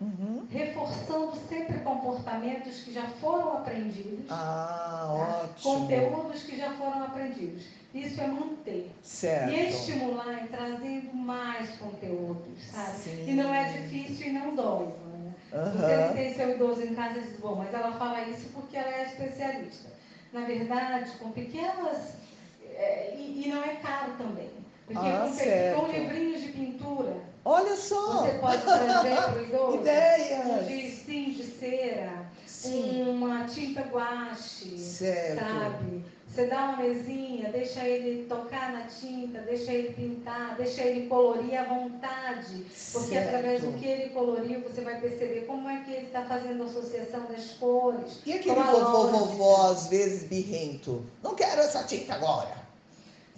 uhum. 0.00 0.46
reforçando 0.50 1.32
sempre 1.48 1.78
comportamentos 1.80 2.80
que 2.80 2.92
já 2.92 3.06
foram 3.20 3.58
aprendidos. 3.58 4.26
Ah, 4.30 5.06
tá? 5.06 5.12
ótimo. 5.12 5.62
Conteúdos 5.62 6.42
que 6.42 6.56
já 6.56 6.72
foram 6.72 7.04
aprendidos. 7.04 7.64
Isso 7.94 8.20
é 8.20 8.26
manter. 8.26 8.90
Certo. 9.02 9.52
E 9.52 9.68
estimular 9.68 10.46
trazendo 10.48 11.12
mais 11.12 11.70
conteúdos, 11.76 12.62
sabe? 12.72 12.98
Sim. 12.98 13.24
E 13.28 13.34
não 13.34 13.52
é 13.52 13.72
difícil 13.72 14.28
e 14.28 14.32
não 14.32 14.54
dói. 14.54 14.86
Né? 14.86 15.34
Uhum. 15.52 15.72
Você 15.72 16.14
tem 16.14 16.34
seu 16.34 16.50
idoso 16.50 16.82
em 16.82 16.94
casa 16.94 17.18
e 17.18 17.22
diz, 17.22 17.40
bom, 17.40 17.56
mas 17.56 17.74
ela 17.74 17.92
fala 17.92 18.22
isso 18.28 18.48
porque 18.54 18.76
ela 18.76 18.88
é 18.88 19.06
especialista 19.06 19.99
na 20.32 20.40
verdade, 20.42 21.10
com 21.18 21.30
pequenas. 21.32 22.14
É, 22.62 23.14
e, 23.16 23.44
e, 23.44 23.48
não 23.48 23.62
é 23.62 23.76
caro 23.76 24.12
também. 24.16 24.50
Porque 24.86 25.06
ah, 25.06 25.26
com, 25.26 25.34
certo. 25.34 25.80
com 25.80 25.92
livrinhos 25.92 26.42
de 26.42 26.48
pintura. 26.48 27.16
Olha 27.44 27.76
só! 27.76 28.22
Você 28.22 28.38
pode 28.38 28.62
trazer 28.62 29.16
para 29.16 29.34
o 29.34 29.42
idoso 29.42 29.76
Ideias. 29.78 30.46
um 30.46 30.68
giz 30.68 31.06
de 31.06 31.44
cera, 31.44 32.24
Sim. 32.46 33.08
uma 33.08 33.44
tinta 33.44 33.82
guache, 33.82 34.78
certo. 34.78 35.40
sabe? 35.40 36.04
Você 36.32 36.46
dá 36.46 36.66
uma 36.66 36.76
mesinha, 36.76 37.50
deixa 37.50 37.84
ele 37.84 38.24
tocar 38.26 38.72
na 38.72 38.82
tinta, 38.82 39.40
deixa 39.40 39.72
ele 39.72 39.92
pintar, 39.94 40.54
deixa 40.56 40.82
ele 40.82 41.08
colorir 41.08 41.58
à 41.58 41.64
vontade. 41.64 42.64
Porque 42.92 43.14
certo. 43.14 43.26
através 43.26 43.62
do 43.62 43.72
que 43.72 43.86
ele 43.86 44.10
coloriu, 44.10 44.60
você 44.60 44.80
vai 44.82 45.00
perceber 45.00 45.40
como 45.46 45.68
é 45.68 45.82
que 45.82 45.92
ele 45.92 46.06
está 46.06 46.22
fazendo 46.22 46.62
a 46.62 46.66
associação 46.66 47.26
das 47.26 47.50
cores. 47.54 48.20
E 48.24 48.32
aquele 48.32 48.54
vovô, 48.54 49.08
vovó, 49.08 49.72
às 49.72 49.88
vezes 49.88 50.22
birrento? 50.22 51.04
Não 51.20 51.34
quero 51.34 51.62
essa 51.62 51.82
tinta 51.82 52.14
agora. 52.14 52.60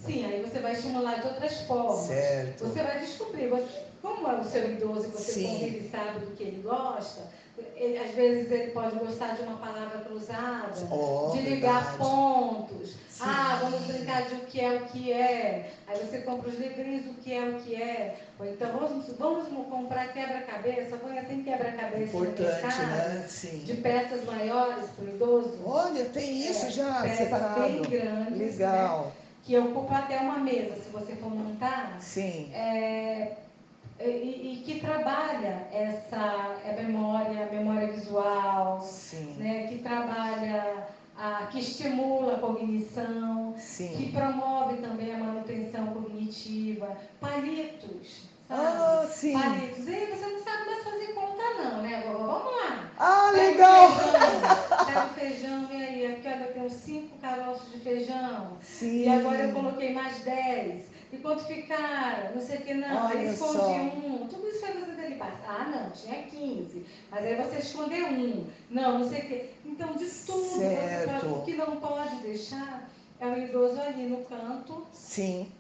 Sim, 0.05 0.27
aí 0.27 0.43
você 0.43 0.59
vai 0.59 0.73
estimular 0.73 1.21
de 1.21 1.29
outras 1.29 1.61
formas. 1.63 2.09
Certo. 2.09 2.67
Você 2.67 2.83
vai 2.83 3.01
descobrir, 3.01 3.49
você, 3.49 3.85
como 4.03 4.29
é 4.29 4.41
o 4.41 4.45
seu 4.45 4.71
idoso, 4.71 5.09
você 5.09 5.33
convive 5.43 5.87
e 5.87 5.91
sabe 5.91 6.27
do 6.27 6.37
que 6.37 6.43
ele 6.43 6.63
gosta, 6.63 7.23
ele, 7.77 7.99
às 7.99 8.11
vezes 8.15 8.51
ele 8.51 8.71
pode 8.73 8.97
gostar 8.99 9.35
de 9.35 9.43
uma 9.43 9.57
palavra 9.57 10.01
cruzada, 10.01 10.73
oh, 10.91 11.31
de 11.33 11.41
ligar 11.43 11.81
verdade. 11.81 11.99
pontos. 11.99 12.97
Sim. 13.09 13.25
Ah, 13.25 13.59
vamos 13.63 13.81
brincar 13.87 14.23
de 14.29 14.35
o 14.35 14.41
que 14.41 14.61
é 14.61 14.73
o 14.75 14.81
que 14.87 15.13
é. 15.13 15.71
Aí 15.87 15.99
você 15.99 16.19
compra 16.23 16.49
os 16.49 16.59
livrinhos 16.59 17.05
do 17.05 17.15
que 17.15 17.33
é 17.33 17.41
o 17.45 17.61
que 17.61 17.75
é. 17.75 18.17
Ou 18.39 18.47
então 18.47 18.73
vamos, 18.73 19.07
vamos 19.17 19.69
comprar 19.69 20.13
quebra-cabeça. 20.13 20.97
Tem 21.29 21.43
quebra-cabeça 21.45 22.03
Importante, 22.03 22.81
né? 22.81 23.25
Sim. 23.29 23.59
De 23.61 23.75
peças 23.75 24.25
maiores 24.25 24.91
para 24.91 25.05
o 25.05 25.09
idoso. 25.09 25.59
Olha, 25.65 26.05
tem 26.07 26.51
isso 26.51 26.67
é, 26.67 26.71
já 26.71 27.03
peças 27.03 27.19
separado. 27.19 27.61
bem 27.61 27.83
grandes. 27.83 28.39
Legal. 28.39 29.07
Né? 29.07 29.13
Que 29.45 29.59
ocupa 29.59 29.97
até 29.99 30.19
uma 30.19 30.39
mesa, 30.39 30.75
se 30.77 30.89
você 30.91 31.15
for 31.17 31.31
montar. 31.31 31.99
Sim. 32.01 32.51
É, 32.55 33.33
e, 34.11 34.53
e, 34.53 34.63
que 34.65 34.81
trabalha 34.81 35.67
essa 35.73 36.57
a 36.65 36.83
memória, 36.83 37.45
a 37.47 37.55
memória 37.55 37.89
visual, 37.89 38.81
Sim. 38.83 39.35
né, 39.39 39.67
que 39.69 39.79
trabalha, 39.79 40.89
a, 41.17 41.47
que 41.47 41.61
estimula 41.61 42.35
a 42.35 42.39
cognição, 42.39 43.55
Sim. 43.59 43.95
que 43.97 44.13
promove 44.13 44.77
também 44.77 45.15
a 45.15 45.19
manutenção 45.19 45.87
cognitiva, 45.89 46.97
palitos. 47.21 48.31
Ah, 48.51 49.07
sim. 49.09 49.33
Palitos. 49.33 49.89
E 49.89 50.07
você 50.07 50.27
não 50.27 50.43
sabe 50.43 50.67
mais 50.67 50.85
fazer 50.85 51.15
conta, 51.15 51.43
não, 51.63 51.83
né? 51.83 52.03
Vamos 52.07 52.53
lá. 52.53 52.91
Ah, 52.99 53.31
legal. 53.31 53.91
Feijão, 53.91 54.87
pega 54.87 55.07
feijão, 55.15 55.67
vem 55.69 55.83
aí? 55.83 56.05
É 56.05 56.13
Aqui, 56.13 56.29
olha, 56.29 56.45
eu 56.45 56.53
tenho 56.53 56.71
cinco 56.71 57.17
caroços 57.19 57.73
de 57.73 57.79
feijão. 57.79 58.59
Sim. 58.61 59.05
E 59.05 59.09
agora 59.09 59.45
eu 59.45 59.53
coloquei 59.55 59.95
mais 59.95 60.19
dez. 60.21 60.92
E 61.13 61.19
quanto 61.19 61.45
ficaram? 61.45 62.35
Não 62.35 62.41
sei 62.41 62.59
o 62.59 62.63
que, 62.63 62.75
não. 62.75 63.07
Olha 63.07 63.19
aí 63.21 63.33
escondi 63.35 63.53
só. 63.59 63.69
um. 63.71 64.27
Tudo 64.29 64.49
isso 64.49 64.61
foi 64.61 64.73
você 64.73 64.93
dele 64.93 65.15
passa. 65.17 65.37
Ah, 65.47 65.65
não, 65.69 65.91
tinha 65.91 66.23
15. 66.23 66.87
Mas 67.11 67.25
aí 67.25 67.35
você 67.37 67.57
escondeu 67.59 68.07
um. 68.07 68.47
Não, 68.71 68.99
não 69.01 69.09
sei 69.09 69.19
o 69.21 69.27
que. 69.27 69.51
Então, 69.65 69.93
de 69.95 70.07
tudo, 70.07 70.43
você 70.43 70.59
Certo. 70.59 71.21
fala, 71.21 71.35
o 71.35 71.43
que 71.43 71.55
não 71.55 71.77
pode 71.77 72.17
deixar 72.23 72.89
é 73.21 73.27
o 73.27 73.37
idoso 73.39 73.79
ali 73.81 74.09
no 74.09 74.25
canto, 74.25 74.87
Sim. 74.95 75.53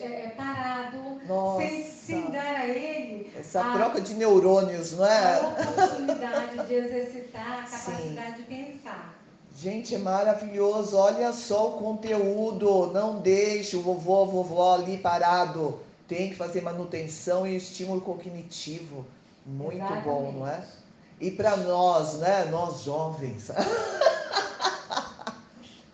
é, 0.00 0.04
é 0.24 0.28
parado, 0.30 1.20
Nossa. 1.28 1.60
sem, 1.68 1.84
sem 1.84 2.30
dar 2.30 2.56
a 2.56 2.66
ele 2.66 3.30
Essa 3.38 3.60
a- 3.60 3.72
troca 3.74 4.00
de 4.00 4.14
neurônios, 4.14 4.92
não 4.92 5.04
a 5.04 5.08
é? 5.12 5.40
oportunidade 5.42 6.66
de 6.66 6.74
exercitar 6.74 7.64
a 7.64 7.66
Sim. 7.76 7.92
capacidade 7.92 8.36
de 8.38 8.42
pensar. 8.44 9.14
Gente, 9.56 9.94
é 9.94 9.98
maravilhoso. 9.98 10.96
Olha 10.96 11.32
só 11.32 11.70
o 11.70 11.78
conteúdo. 11.78 12.90
Não 12.92 13.20
deixe 13.20 13.76
o 13.76 13.82
vovô, 13.82 14.22
a 14.22 14.26
vovó 14.26 14.74
ali 14.74 14.98
parado. 14.98 15.80
Tem 16.08 16.30
que 16.30 16.36
fazer 16.36 16.62
manutenção 16.62 17.46
e 17.46 17.56
estímulo 17.56 18.00
cognitivo. 18.00 19.06
Muito 19.44 19.84
bom, 20.02 20.32
não 20.32 20.46
é? 20.46 20.54
Exatamente. 20.54 20.80
E 21.20 21.30
para 21.30 21.56
nós, 21.58 22.18
né? 22.18 22.46
Nós 22.46 22.82
jovens. 22.82 23.50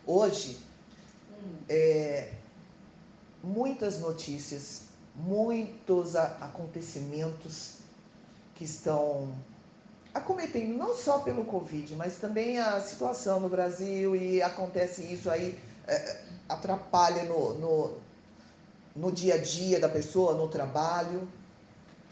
Hoje, 0.06 0.56
é, 1.68 2.30
muitas 3.42 3.98
notícias, 3.98 4.82
muitos 5.14 6.14
acontecimentos 6.14 7.78
que 8.54 8.64
estão 8.64 9.34
acometendo 10.16 10.76
não 10.76 10.96
só 10.96 11.18
pelo 11.18 11.44
Covid, 11.44 11.94
mas 11.96 12.16
também 12.16 12.58
a 12.58 12.80
situação 12.80 13.40
no 13.40 13.48
Brasil 13.48 14.16
e 14.16 14.42
acontece 14.42 15.02
isso 15.02 15.30
aí, 15.30 15.58
é, 15.86 16.20
atrapalha 16.48 17.24
no, 17.24 17.54
no, 17.54 17.98
no 18.94 19.12
dia 19.12 19.34
a 19.34 19.38
dia 19.38 19.78
da 19.78 19.88
pessoa, 19.88 20.34
no 20.34 20.48
trabalho. 20.48 21.28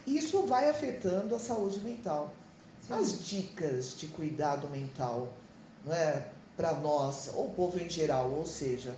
Isso 0.05 0.45
vai 0.45 0.69
afetando 0.69 1.35
a 1.35 1.39
saúde 1.39 1.79
mental. 1.79 2.31
As 2.89 3.25
dicas 3.25 3.97
de 3.97 4.07
cuidado 4.07 4.69
mental, 4.69 5.29
não 5.83 5.93
é? 5.93 6.27
Para 6.55 6.73
nós, 6.73 7.31
ou 7.33 7.47
o 7.47 7.53
povo 7.53 7.79
em 7.79 7.89
geral, 7.89 8.31
ou 8.31 8.45
seja, 8.45 8.95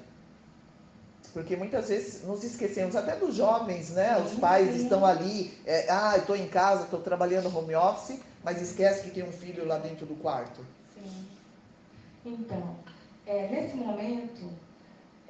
porque 1.33 1.55
muitas 1.55 1.89
vezes 1.89 2.23
nos 2.23 2.43
esquecemos 2.43 2.95
até 2.95 3.15
dos 3.15 3.35
jovens, 3.35 3.91
né? 3.91 4.17
Os 4.17 4.31
Sim, 4.31 4.39
pais 4.39 4.75
sim. 4.75 4.83
estão 4.83 5.05
ali, 5.05 5.57
é, 5.65 5.89
ah, 5.89 6.17
estou 6.17 6.35
em 6.35 6.47
casa, 6.47 6.83
estou 6.83 6.99
trabalhando 6.99 7.55
home 7.55 7.75
office, 7.75 8.19
mas 8.47 8.61
esquece 8.61 9.03
que 9.03 9.11
tem 9.11 9.23
um 9.25 9.31
filho 9.33 9.67
lá 9.67 9.77
dentro 9.77 10.05
do 10.05 10.15
quarto. 10.15 10.65
Sim. 10.93 11.27
Então, 12.25 12.77
é, 13.25 13.49
nesse 13.49 13.75
momento, 13.75 14.49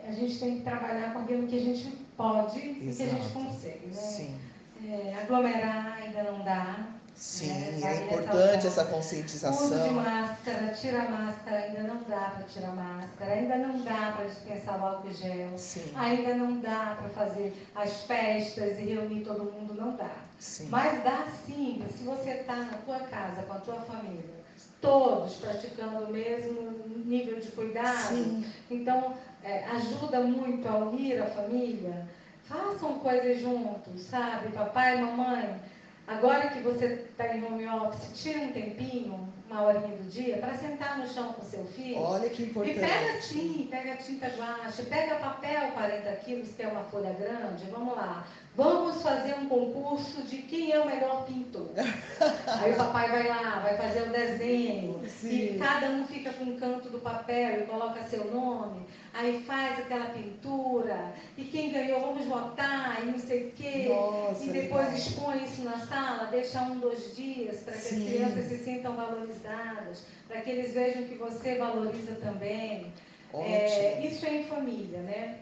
a 0.08 0.12
gente 0.12 0.40
tem 0.40 0.58
que 0.58 0.64
trabalhar 0.64 1.14
com 1.14 1.20
aquilo 1.22 1.48
que 1.48 1.56
a 1.58 1.60
gente 1.60 1.88
pode 2.16 2.60
e 2.60 2.94
que 2.96 3.02
a 3.02 3.08
gente 3.08 3.22
Exato. 3.22 3.34
consegue. 3.34 3.88
Né? 3.88 3.94
Sim, 3.94 4.40
É, 4.86 5.16
aglomerar 5.20 5.98
ainda 6.00 6.22
não 6.32 6.44
dá. 6.44 6.90
sim, 7.16 7.50
É, 7.50 7.88
é, 7.88 8.04
importante 8.06 8.68
essa 8.68 8.82
Uso 8.84 8.90
de 8.92 8.94
conscientização. 8.94 9.94
máscara, 9.94 10.74
tira 10.76 11.02
a 11.02 11.10
máscara, 11.10 11.58
ainda 11.58 11.82
não 11.82 12.04
dá 12.04 12.34
para 12.36 12.44
tirar 12.44 12.76
máscara, 12.76 13.34
ainda 13.34 13.56
não 13.58 13.82
dá 13.82 14.12
para 14.16 14.26
dispensar 14.26 14.80
o 14.80 14.86
álcool 14.86 15.12
gel, 15.12 15.58
Sim, 15.58 15.92
ainda 15.96 16.36
não 16.36 16.60
dá 16.62 16.96
para 17.00 17.10
fazer 17.10 17.68
as 17.74 18.04
festas 18.04 18.78
e 18.78 18.84
reunir 18.84 19.22
todo 19.26 19.52
mundo, 19.52 19.74
não 19.74 19.96
dá. 19.96 20.27
Sim, 20.40 20.68
Mas 20.70 21.04
dá 21.04 21.28
sim, 21.46 21.84
se 21.96 22.04
você 22.04 22.32
está 22.32 22.56
na 22.56 22.78
tua 22.80 23.00
casa, 23.02 23.44
com 23.44 23.54
a 23.54 23.60
tua 23.60 23.82
família, 23.82 24.38
todos 24.82 25.36
praticando 25.36 26.06
o 26.06 26.12
mesmo 26.12 26.72
nível 27.06 27.40
de 27.40 27.52
cuidado, 27.52 28.16
sim, 28.16 28.46
então 28.70 29.16
é, 29.44 29.64
ajuda 29.66 30.22
muito 30.22 30.68
a 30.68 30.78
unir 30.78 31.22
a 31.22 31.28
família. 31.28 32.08
Façam 32.44 33.00
coisas 33.00 33.42
juntos, 33.42 34.02
sabe? 34.02 34.50
Papai, 34.54 35.02
mamãe, 35.02 35.60
agora 36.08 36.50
que 36.50 36.62
você 36.62 37.08
está 37.10 37.36
em 37.36 37.44
home 37.44 37.68
office, 37.68 38.22
tira 38.22 38.40
um 38.40 38.52
tempinho, 38.52 39.34
uma 39.50 39.62
horinha 39.64 39.96
do 39.96 40.10
dia, 40.10 40.38
para 40.38 40.58
sentar 40.58 40.98
no 40.98 41.08
chão 41.08 41.34
com 41.34 41.44
seu 41.46 41.64
filho. 41.66 42.00
Olha 42.00 42.30
que 42.30 42.44
E 42.44 42.48
pega 42.48 42.72
importante. 42.72 43.30
tinta, 43.30 43.78
pega 43.78 43.96
tinta 43.98 44.28
guache, 44.28 44.84
pega 44.84 45.16
papel 45.16 45.72
40 45.72 46.12
quilos, 46.18 46.50
que 46.56 46.64
é 46.64 46.68
uma 46.68 46.84
folha 46.84 47.14
grande, 47.14 47.66
vamos 47.72 47.96
lá. 47.96 48.28
Vamos 48.56 49.04
fazer 49.04 49.36
um 49.36 49.48
concurso 49.48 50.24
de 50.24 50.38
quem 50.38 50.72
é 50.72 50.80
o 50.80 50.88
melhor 50.88 51.26
pintor. 51.28 51.70
Aí 52.60 52.74
o 52.74 52.76
papai 52.76 53.08
vai 53.08 53.28
lá, 53.28 53.60
vai 53.60 53.78
fazer 53.78 54.02
o 54.02 54.12
desenho. 54.12 55.00
Sim. 55.08 55.56
E 55.56 55.60
cada 55.60 55.88
um 55.92 56.08
fica 56.08 56.34
com 56.34 56.44
um 56.46 56.58
canto 56.60 56.90
do 56.90 56.98
papel 56.98 57.62
e 57.62 57.66
coloca 57.68 58.04
seu 58.08 58.26
nome. 58.32 58.88
Aí 59.14 59.44
faz 59.44 59.78
aquela 59.80 60.10
pintura. 60.10 61.14
E 61.38 61.44
quem 61.46 61.72
ganhou, 61.72 62.02
vamos 62.02 62.26
votar, 62.26 63.00
e 63.04 63.06
não 63.06 63.20
sei 63.20 63.48
o 63.50 63.52
quê. 63.52 63.90
Nossa, 63.90 64.44
e 64.44 64.50
depois 64.50 64.86
legal. 64.86 64.98
expõe 65.00 65.44
isso 65.44 65.62
na 65.64 65.78
sala, 65.86 66.26
deixa 66.26 66.60
um, 66.64 66.80
dois 66.80 67.16
dias, 67.16 67.60
para 67.62 67.74
que 67.74 67.80
Sim. 67.80 68.04
as 68.04 68.10
crianças 68.12 68.46
se 68.46 68.58
sintam 68.64 68.96
valorizadas, 68.96 69.37
para 69.40 70.42
que 70.42 70.50
eles 70.50 70.74
vejam 70.74 71.04
que 71.06 71.16
você 71.16 71.58
valoriza 71.58 72.16
também. 72.16 72.94
É, 73.34 74.06
isso 74.06 74.26
é 74.26 74.36
em 74.42 74.44
família, 74.48 75.00
né? 75.02 75.40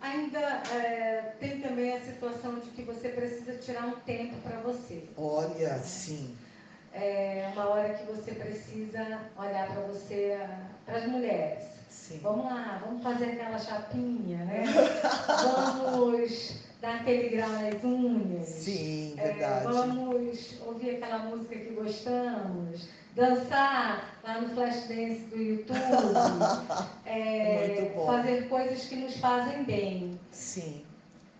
Ainda 0.00 0.38
é, 0.72 1.34
tem 1.40 1.60
também 1.60 1.96
a 1.96 2.00
situação 2.00 2.58
de 2.60 2.70
que 2.70 2.82
você 2.82 3.08
precisa 3.08 3.54
tirar 3.58 3.86
um 3.86 3.92
tempo 4.00 4.36
para 4.42 4.60
você. 4.60 5.04
Olha, 5.16 5.78
sim, 5.78 6.36
É 6.92 7.50
uma 7.52 7.68
hora 7.68 7.94
que 7.94 8.04
você 8.04 8.32
precisa 8.32 9.20
olhar 9.36 9.66
para 9.68 9.80
você, 9.82 10.38
para 10.84 10.98
as 10.98 11.06
mulheres. 11.06 11.64
sim. 11.88 12.18
Vamos 12.22 12.44
lá, 12.46 12.80
vamos 12.84 13.02
fazer 13.02 13.32
aquela 13.32 13.58
chapinha, 13.58 14.44
né? 14.44 14.64
Vamos 15.42 16.56
dar 16.80 16.96
aquele 17.00 17.28
grau 17.30 17.48
nas 17.50 17.82
unhas. 17.84 18.48
Sim, 18.48 19.14
É, 19.18 19.22
verdade. 19.32 19.64
vamos 19.64 20.60
ouvir 20.60 20.90
aquela 20.96 21.18
música 21.18 21.56
que 21.56 21.70
gostamos, 21.74 22.88
dançar 23.16 24.20
lá 24.22 24.40
no 24.42 24.50
flash 24.50 24.86
dance 24.88 25.20
do 25.30 25.36
YouTube, 25.42 25.78
é, 27.06 27.92
fazer 28.06 28.48
coisas 28.48 28.84
que 28.84 28.96
nos 28.96 29.16
fazem 29.16 29.64
bem, 29.64 30.20
Sim, 30.30 30.84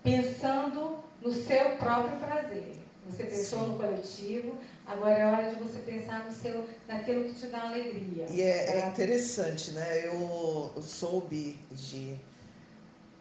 pensando 0.02 0.98
no 1.20 1.32
seu 1.32 1.76
próprio 1.76 2.16
prazer. 2.18 2.76
Você 3.08 3.22
pensou 3.22 3.60
Sim. 3.60 3.66
no 3.68 3.76
coletivo, 3.76 4.58
agora 4.84 5.14
é 5.16 5.26
hora 5.26 5.54
de 5.54 5.62
você 5.62 5.78
pensar 5.80 6.24
no 6.24 6.32
seu, 6.32 6.66
naquilo 6.88 7.24
que 7.24 7.34
te 7.34 7.46
dá 7.46 7.68
alegria. 7.68 8.26
e 8.30 8.42
é, 8.42 8.78
é 8.78 8.80
tá? 8.80 8.88
interessante, 8.88 9.70
né? 9.70 10.06
Eu 10.06 10.72
soube 10.82 11.56
de 11.70 12.16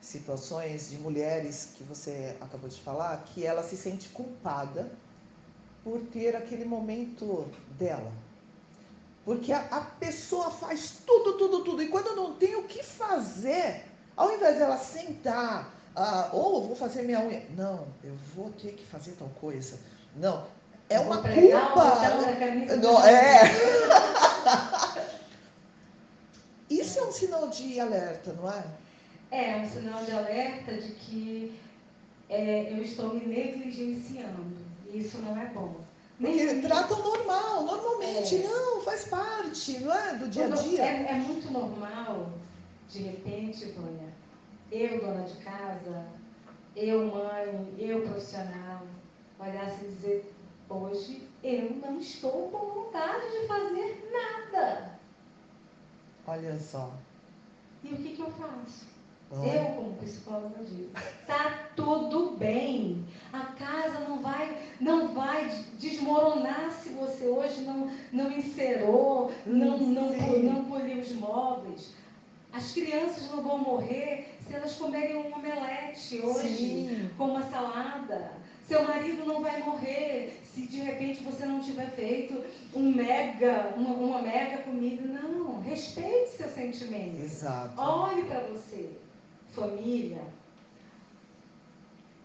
situações 0.02 0.90
de 0.90 0.98
mulheres 0.98 1.70
que 1.76 1.84
você 1.84 2.36
acabou 2.42 2.70
de 2.70 2.80
falar 2.82 3.24
que 3.26 3.46
ela 3.46 3.62
se 3.62 3.76
sente 3.76 4.10
culpada 4.10 4.92
por 5.84 6.00
ter 6.12 6.36
aquele 6.36 6.66
momento 6.66 7.48
dela. 7.78 8.12
Porque 9.26 9.52
a, 9.52 9.60
a 9.72 9.82
pessoa 9.82 10.52
faz 10.52 10.98
tudo, 11.06 11.34
tudo, 11.34 11.64
tudo. 11.64 11.82
E 11.82 11.88
quando 11.88 12.16
não 12.16 12.36
tem 12.36 12.56
o 12.56 12.64
que 12.64 12.84
fazer, 12.84 13.84
ao 14.16 14.32
invés 14.32 14.60
dela 14.60 14.78
sentar, 14.78 15.74
ah, 15.96 16.30
ou 16.32 16.68
vou 16.68 16.76
fazer 16.76 17.02
minha 17.02 17.20
unha. 17.20 17.44
Não, 17.58 17.88
eu 18.04 18.16
vou 18.36 18.52
ter 18.52 18.74
que 18.74 18.86
fazer 18.86 19.14
tal 19.14 19.30
coisa. 19.42 19.80
Não. 20.16 20.46
É 20.90 21.00
uma 21.00 21.18
culpa. 21.18 21.34
Não, 22.78 23.04
é. 23.04 23.42
Isso 26.70 27.00
é 27.00 27.04
um 27.04 27.12
sinal 27.12 27.48
de 27.48 27.80
alerta, 27.80 28.34
não 28.34 28.52
é? 28.52 28.64
É 29.32 29.56
um 29.58 29.70
sinal 29.70 30.04
de 30.04 30.12
alerta 30.12 30.74
de 30.74 30.92
que 30.92 31.60
é, 32.30 32.72
eu 32.72 32.84
estou 32.84 33.14
me 33.14 33.26
negligenciando. 33.26 34.58
E 34.92 35.00
isso 35.00 35.18
não 35.20 35.40
é 35.40 35.46
bom. 35.48 35.85
Porque 36.18 36.62
tratam 36.62 37.04
normal, 37.04 37.64
normalmente. 37.64 38.36
É. 38.38 38.48
Não, 38.48 38.82
faz 38.82 39.06
parte, 39.06 39.80
não 39.80 39.94
é? 39.94 40.16
Do 40.16 40.30
dia 40.30 40.46
a 40.46 40.50
dia. 40.50 40.84
É, 40.84 41.12
é 41.12 41.14
muito 41.16 41.52
normal, 41.52 42.32
de 42.90 43.00
repente, 43.04 43.66
Vânia, 43.72 44.14
eu, 44.72 45.00
dona 45.02 45.24
de 45.24 45.36
casa, 45.44 46.06
eu, 46.76 47.06
mãe, 47.08 47.76
eu, 47.78 48.02
profissional, 48.04 48.84
olhar 49.40 49.66
assim 49.66 49.86
e 49.86 49.92
dizer, 49.92 50.34
hoje 50.70 51.28
eu 51.44 51.72
não 51.82 52.00
estou 52.00 52.50
com 52.50 52.84
vontade 52.84 53.30
de 53.32 53.48
fazer 53.48 54.10
nada. 54.12 55.00
Olha 56.28 56.60
só. 56.60 56.94
E 57.84 57.94
o 57.94 57.98
que, 57.98 58.16
que 58.16 58.22
eu 58.22 58.32
faço? 58.32 58.95
Eu, 59.44 59.66
como 59.76 59.94
psicóloga, 59.96 60.64
digo, 60.64 60.90
tá 61.28 61.70
tudo 61.76 62.36
bem. 62.38 63.04
A 63.34 63.46
casa 63.48 64.00
não 64.08 64.22
vai, 64.22 64.58
não 64.80 65.14
vai 65.14 65.50
desmoronar 65.78 66.72
se 66.72 66.90
você 66.90 67.26
hoje 67.26 67.62
não, 67.62 67.92
não 68.14 68.32
encerou, 68.32 69.32
não, 69.46 69.78
não, 69.78 70.14
Sim. 70.14 70.44
não 70.44 70.66
poliu 70.66 71.02
os 71.02 71.12
móveis. 71.14 71.94
As 72.54 72.72
crianças 72.72 73.30
não 73.32 73.44
vão 73.44 73.58
morrer 73.58 74.38
se 74.48 74.56
elas 74.56 74.76
comerem 74.76 75.18
um 75.18 75.34
omelete 75.34 76.22
hoje 76.22 76.56
Sim. 76.56 77.10
com 77.18 77.26
uma 77.26 77.44
salada. 77.50 78.32
Seu 78.68 78.84
marido 78.84 79.26
não 79.26 79.42
vai 79.42 79.62
morrer 79.62 80.42
se 80.54 80.62
de 80.62 80.78
repente 80.78 81.22
você 81.24 81.46
não 81.46 81.60
tiver 81.60 81.90
feito 81.92 82.42
um 82.74 82.92
mega, 82.94 83.74
uma, 83.76 83.94
uma 83.94 84.22
mega 84.22 84.60
comida. 84.60 85.04
Não, 85.04 85.60
respeite 85.62 86.38
seu 86.38 86.50
sentimento. 86.50 87.22
Exato. 87.22 87.80
Olhe 87.80 88.24
para 88.24 88.40
você. 88.40 88.90
Família, 89.56 90.22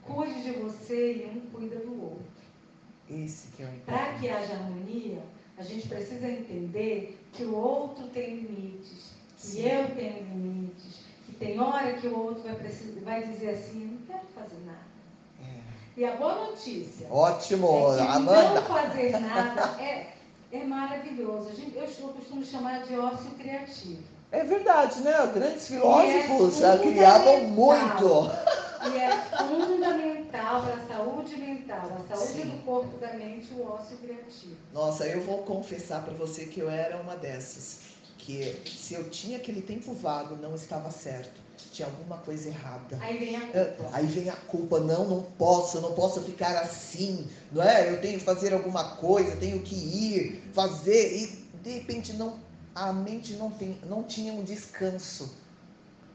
cuide 0.03 0.43
de 0.43 0.53
você 0.53 1.13
e 1.15 1.27
um 1.27 1.41
cuida 1.51 1.77
do 1.77 2.03
outro. 2.03 2.25
Esse 3.09 3.49
que 3.57 3.63
é 3.63 3.67
o 3.67 3.73
Para 3.87 4.15
que 4.15 4.29
haja 4.29 4.55
harmonia, 4.55 5.23
a 5.57 5.63
gente 5.63 5.89
precisa 5.89 6.29
entender 6.29 7.19
que 7.33 7.45
o 7.45 7.55
outro 7.55 8.09
tem 8.09 8.37
limites, 8.37 9.13
que 9.39 9.47
Sim. 9.47 9.69
eu 9.69 9.95
tenho 9.95 10.25
limites, 10.25 11.01
que 11.27 11.33
tem 11.35 11.61
hora 11.61 11.93
que 11.95 12.09
o 12.09 12.19
outro 12.19 12.43
vai, 12.43 12.55
precisar, 12.57 13.01
vai 13.03 13.27
dizer 13.27 13.51
assim, 13.51 13.85
não 13.87 14.07
quero 14.07 14.27
fazer 14.35 14.61
nada. 14.65 14.91
É. 15.41 15.61
E 15.97 16.05
a 16.05 16.17
boa 16.17 16.47
notícia 16.47 17.07
Ótimo, 17.11 17.95
é 17.97 18.01
Amanda. 18.03 18.55
não 18.55 18.63
fazer 18.63 19.19
nada 19.21 19.83
é, 19.83 20.15
é 20.51 20.65
maravilhoso. 20.65 21.51
Eu, 21.75 21.83
eu 21.83 22.09
costumo 22.09 22.45
chamar 22.45 22.83
de 22.85 22.97
ócio 22.97 23.31
criativo. 23.33 24.10
É 24.33 24.45
verdade, 24.45 25.01
né? 25.01 25.13
Grandes 25.35 25.67
filósofos 25.67 26.61
E 26.61 26.65
é 26.65 26.73
ah, 26.73 26.79
criavam 26.79 27.41
muito. 27.49 28.31
E 28.83 28.97
é 28.97 29.11
fundamental 29.37 30.63
para 30.63 30.75
a 30.75 30.87
saúde 30.97 31.37
mental, 31.37 31.91
a 31.99 32.15
saúde 32.17 32.33
Sim. 32.33 32.49
do 32.49 32.65
corpo 32.65 32.97
da 32.99 33.13
mente, 33.15 33.53
o 33.53 33.67
ócio 33.67 33.97
criativo. 33.99 34.57
Nossa, 34.73 35.07
eu 35.07 35.21
vou 35.23 35.39
confessar 35.39 36.03
para 36.03 36.15
você 36.15 36.45
que 36.47 36.61
eu 36.61 36.71
era 36.71 36.97
uma 36.99 37.17
dessas. 37.17 37.79
Que 38.19 38.63
se 38.67 38.95
eu 38.95 39.11
tinha 39.11 39.39
aquele 39.39 39.61
tempo 39.61 39.93
vago, 39.95 40.37
não 40.37 40.55
estava 40.55 40.91
certo. 40.91 41.41
Tinha 41.73 41.89
alguma 41.89 42.19
coisa 42.19 42.49
errada. 42.49 42.99
Aí 43.01 43.19
vem 43.19 43.37
a 43.37 43.41
É, 43.53 43.65
culpa. 43.65 43.91
Aí 43.97 44.07
vem 44.07 44.29
a 44.31 44.37
culpa, 44.37 44.81
não, 44.81 45.05
não 45.07 45.23
posso, 45.39 45.81
não 45.81 45.93
posso 45.93 46.21
ficar 46.23 46.59
assim, 46.61 47.27
não 47.53 47.63
é? 47.63 47.91
Eu 47.91 48.01
tenho 48.01 48.19
que 48.19 48.25
fazer 48.25 48.53
alguma 48.53 48.85
coisa, 48.97 49.37
tenho 49.37 49.61
que 49.61 49.75
ir, 49.75 50.43
fazer, 50.55 51.17
e 51.17 51.27
de 51.63 51.71
repente 51.75 52.13
não, 52.15 52.39
a 52.75 52.93
mente 52.93 53.35
não, 53.35 53.51
tem, 53.51 53.79
não 53.87 54.03
tinha 54.03 54.33
um 54.33 54.43
descanso. 54.43 55.39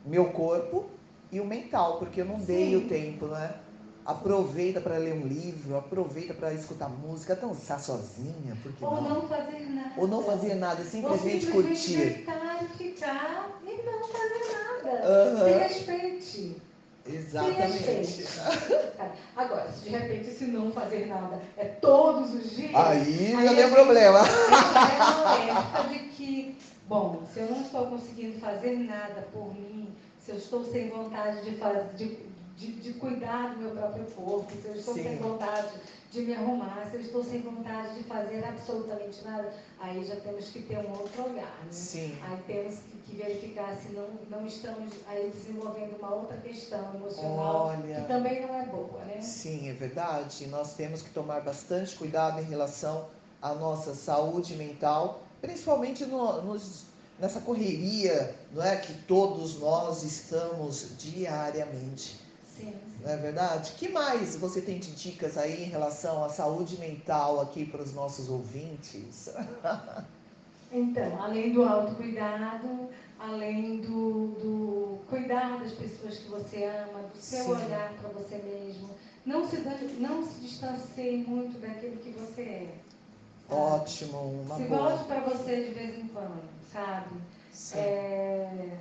Meu 0.06 0.32
corpo 0.32 0.90
e 1.32 1.40
o 1.42 1.46
mental, 1.46 1.98
porque 2.00 2.22
eu 2.22 2.26
não 2.26 2.40
dei 2.40 2.70
Sim. 2.70 2.86
o 2.86 2.88
tempo, 2.88 3.28
não 3.28 3.38
é? 3.38 3.60
Aproveita 4.06 4.80
para 4.80 4.98
ler 4.98 5.14
um 5.14 5.28
livro, 5.28 5.76
aproveita 5.76 6.34
para 6.34 6.54
escutar 6.54 6.88
música, 6.90 7.36
dançar 7.36 7.80
sozinha, 7.80 8.56
porque 8.62 8.86
Ou 8.86 8.92
não? 8.92 9.02
não 9.02 9.28
fazer 9.28 9.68
nada. 9.72 9.94
Ou 9.98 10.08
não 10.08 10.22
fazer 10.22 10.56
nada, 10.56 10.84
Ou 10.84 10.90
simplesmente 10.90 11.48
curtir. 11.48 11.96
deitar 11.96 12.64
e 12.64 12.68
ficar 12.68 13.50
e 13.64 13.82
não 13.84 14.08
fazer 14.08 14.46
nada. 14.54 15.08
Aham. 15.08 15.46
Se 15.46 15.52
respeite. 15.58 16.65
Exatamente. 17.08 18.26
Agora, 19.36 19.72
se 19.72 19.84
de 19.84 19.90
repente 19.90 20.32
se 20.32 20.46
não 20.46 20.72
fazer 20.72 21.06
nada 21.08 21.42
é 21.58 21.66
todos 21.66 22.34
os 22.34 22.52
dias. 22.52 22.74
Aí 22.74 23.32
já 23.32 23.50
Aí 23.50 23.56
deu 23.56 23.68
a 23.68 23.72
problema. 23.72 24.20
É 24.20 25.52
uma 25.52 25.84
de 25.90 26.00
que, 26.10 26.58
bom, 26.88 27.22
se 27.34 27.42
eu 27.42 27.50
não 27.52 27.62
estou 27.62 27.88
conseguindo 27.88 28.40
fazer 28.40 28.78
nada 28.78 29.28
por 29.32 29.54
mim, 29.54 29.94
se 30.20 30.32
eu 30.32 30.38
estou 30.38 30.64
sem 30.64 30.90
vontade 30.90 31.44
de, 31.44 31.58
fazer, 31.58 31.84
de, 31.96 32.18
de, 32.58 32.72
de 32.82 32.94
cuidar 32.94 33.54
do 33.54 33.62
meu 33.62 33.72
próprio 33.72 34.06
corpo, 34.06 34.52
se 34.60 34.68
eu 34.68 34.76
estou 34.76 34.94
Sim. 34.96 35.04
sem 35.04 35.18
vontade 35.18 35.74
de 36.12 36.22
me 36.22 36.34
arrumar, 36.34 36.88
se 36.90 36.96
eu 36.96 37.02
estou 37.02 37.24
sem 37.24 37.42
vontade 37.42 37.96
de 37.96 38.04
fazer 38.06 38.44
absolutamente 38.46 39.24
nada, 39.24 39.54
aí 39.80 40.04
já 40.06 40.16
temos 40.16 40.50
que 40.50 40.62
ter 40.64 40.78
um 40.78 40.90
outro 40.92 41.26
olhar, 41.26 41.60
né? 41.66 41.72
Sim. 41.72 42.18
Aí 42.24 42.38
temos 42.48 42.76
que, 42.76 42.95
que 43.06 43.16
verificar 43.16 43.78
se 43.78 43.90
não, 43.94 44.08
não 44.30 44.46
estamos 44.46 44.94
aí 45.08 45.30
desenvolvendo 45.30 45.98
uma 45.98 46.14
outra 46.14 46.38
questão 46.38 46.94
emocional 46.96 47.68
Olha. 47.68 48.02
que 48.02 48.08
também 48.08 48.42
não 48.46 48.56
é 48.56 48.66
boa, 48.66 49.04
né? 49.06 49.22
Sim, 49.22 49.70
é 49.70 49.74
verdade. 49.74 50.48
Nós 50.48 50.74
temos 50.74 51.02
que 51.02 51.10
tomar 51.12 51.42
bastante 51.42 51.96
cuidado 51.96 52.40
em 52.42 52.46
relação 52.46 53.08
à 53.42 53.54
nossa 53.54 53.94
saúde 53.94 54.56
mental, 54.56 55.22
principalmente 55.42 56.06
no- 56.06 56.42
nos- 56.42 56.86
nessa 57.20 57.40
correria, 57.40 58.36
não 58.52 58.64
é, 58.64 58.76
que 58.78 58.94
todos 59.04 59.60
nós 59.60 60.04
estamos 60.04 60.98
diariamente. 60.98 62.20
Sim, 62.58 62.72
sim. 62.72 62.76
Não 63.02 63.12
é 63.12 63.18
verdade? 63.18 63.74
que 63.74 63.90
mais 63.90 64.36
você 64.36 64.62
tem 64.62 64.80
de 64.80 64.92
dicas 64.92 65.38
aí 65.38 65.64
em 65.64 65.68
relação 65.70 66.24
à 66.24 66.30
saúde 66.30 66.78
mental 66.80 67.40
aqui 67.42 67.66
para 67.66 67.82
os 67.82 67.94
nossos 67.94 68.30
ouvintes? 68.30 69.30
Então, 70.76 71.24
além 71.24 71.54
do 71.54 71.64
autocuidado, 71.64 72.90
além 73.18 73.78
do, 73.78 74.28
do 74.42 75.00
cuidar 75.10 75.58
das 75.60 75.72
pessoas 75.72 76.18
que 76.18 76.28
você 76.30 76.66
ama, 76.66 77.00
do 77.04 77.18
seu 77.18 77.44
Sim. 77.46 77.52
olhar 77.52 77.94
para 77.94 78.10
você 78.10 78.36
mesmo, 78.40 78.90
não 79.26 79.48
se, 79.48 79.58
não 80.00 80.26
se 80.26 80.42
distancie 80.42 81.18
muito 81.26 81.58
daquilo 81.62 81.96
que 81.98 82.10
você 82.12 82.42
é. 82.42 82.68
sabe? 83.48 83.62
Ótimo, 83.62 84.18
uma 84.44 84.58
Se 84.58 84.64
boa. 84.64 84.90
volte 84.90 85.04
para 85.06 85.20
você 85.22 85.64
de 85.64 85.72
vez 85.74 85.98
em 85.98 86.08
quando, 86.10 86.44
sabe? 86.74 87.16
É, 87.74 88.78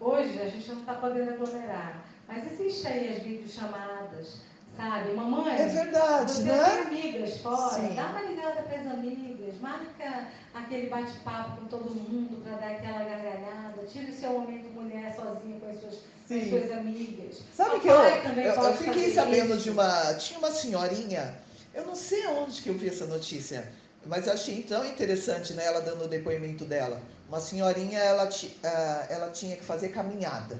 Hoje 0.00 0.42
a 0.42 0.48
gente 0.48 0.68
não 0.72 0.80
está 0.80 0.94
podendo 0.94 1.30
aglomerar, 1.30 2.04
mas 2.26 2.50
existe 2.50 2.88
aí 2.88 3.16
as 3.16 3.22
videochamadas, 3.22 4.40
sabe? 4.76 5.12
Mamãe, 5.14 5.54
É 5.60 5.66
verdade, 5.66 6.32
você 6.32 6.42
né? 6.42 6.64
tem 6.64 6.98
amigas 7.00 7.38
fora, 7.40 7.74
Sim. 7.74 7.94
dá 7.94 8.06
uma 8.06 8.22
ligada 8.22 8.62
para 8.62 8.80
as 8.80 8.86
amigas, 8.86 9.60
marca 9.60 10.28
aquele 10.54 10.88
bate-papo 10.88 11.60
com 11.60 11.66
todo 11.66 11.94
mundo 11.94 12.42
para 12.42 12.56
dar 12.56 12.72
aquela 12.72 13.04
gargalhada, 13.04 13.82
tira 13.90 14.10
o 14.10 14.14
seu 14.14 14.32
momento 14.32 14.70
mulher 14.74 15.14
sozinha 15.14 15.60
com 15.60 15.70
as 15.70 15.80
suas, 15.80 15.98
com 16.28 16.34
as 16.34 16.48
suas 16.48 16.72
amigas. 16.72 17.42
Sabe 17.54 17.80
que 17.80 17.88
eu, 17.88 17.96
eu, 17.96 18.52
eu 18.54 18.74
fiquei 18.76 19.12
sabendo 19.14 19.54
isso. 19.54 19.64
de 19.64 19.70
uma. 19.70 20.14
Tinha 20.14 20.38
uma 20.38 20.50
senhorinha, 20.50 21.34
eu 21.74 21.86
não 21.86 21.94
sei 21.94 22.26
onde 22.26 22.60
que 22.60 22.68
eu 22.68 22.74
vi 22.74 22.88
essa 22.88 23.06
notícia, 23.06 23.70
mas 24.06 24.26
eu 24.26 24.32
achei 24.32 24.62
tão 24.62 24.84
interessante 24.84 25.52
né, 25.54 25.64
ela 25.64 25.80
dando 25.80 26.04
o 26.04 26.08
depoimento 26.08 26.64
dela. 26.64 27.00
Uma 27.28 27.40
senhorinha, 27.40 27.98
ela, 27.98 28.28
ah, 28.64 29.06
ela 29.08 29.30
tinha 29.30 29.56
que 29.56 29.64
fazer 29.64 29.88
caminhada. 29.88 30.58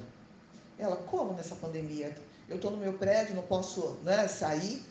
Ela, 0.79 0.97
como 0.97 1.35
nessa 1.35 1.55
pandemia? 1.55 2.17
Eu 2.53 2.57
estou 2.57 2.71
no 2.71 2.77
meu 2.77 2.93
prédio, 2.93 3.35
não 3.35 3.43
posso 3.43 3.97
né, 4.05 4.29
sair. 4.29 4.85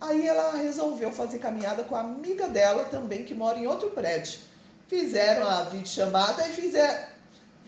Aí 0.00 0.28
ela 0.28 0.52
resolveu 0.52 1.10
fazer 1.10 1.40
caminhada 1.40 1.82
com 1.82 1.96
a 1.96 2.00
amiga 2.00 2.46
dela 2.48 2.84
também, 2.84 3.24
que 3.24 3.34
mora 3.34 3.58
em 3.58 3.66
outro 3.66 3.90
prédio. 3.90 4.38
Fizeram 4.86 5.48
a 5.48 5.64
videochamada 5.64 6.46
e 6.46 6.52
fizeram. 6.52 7.04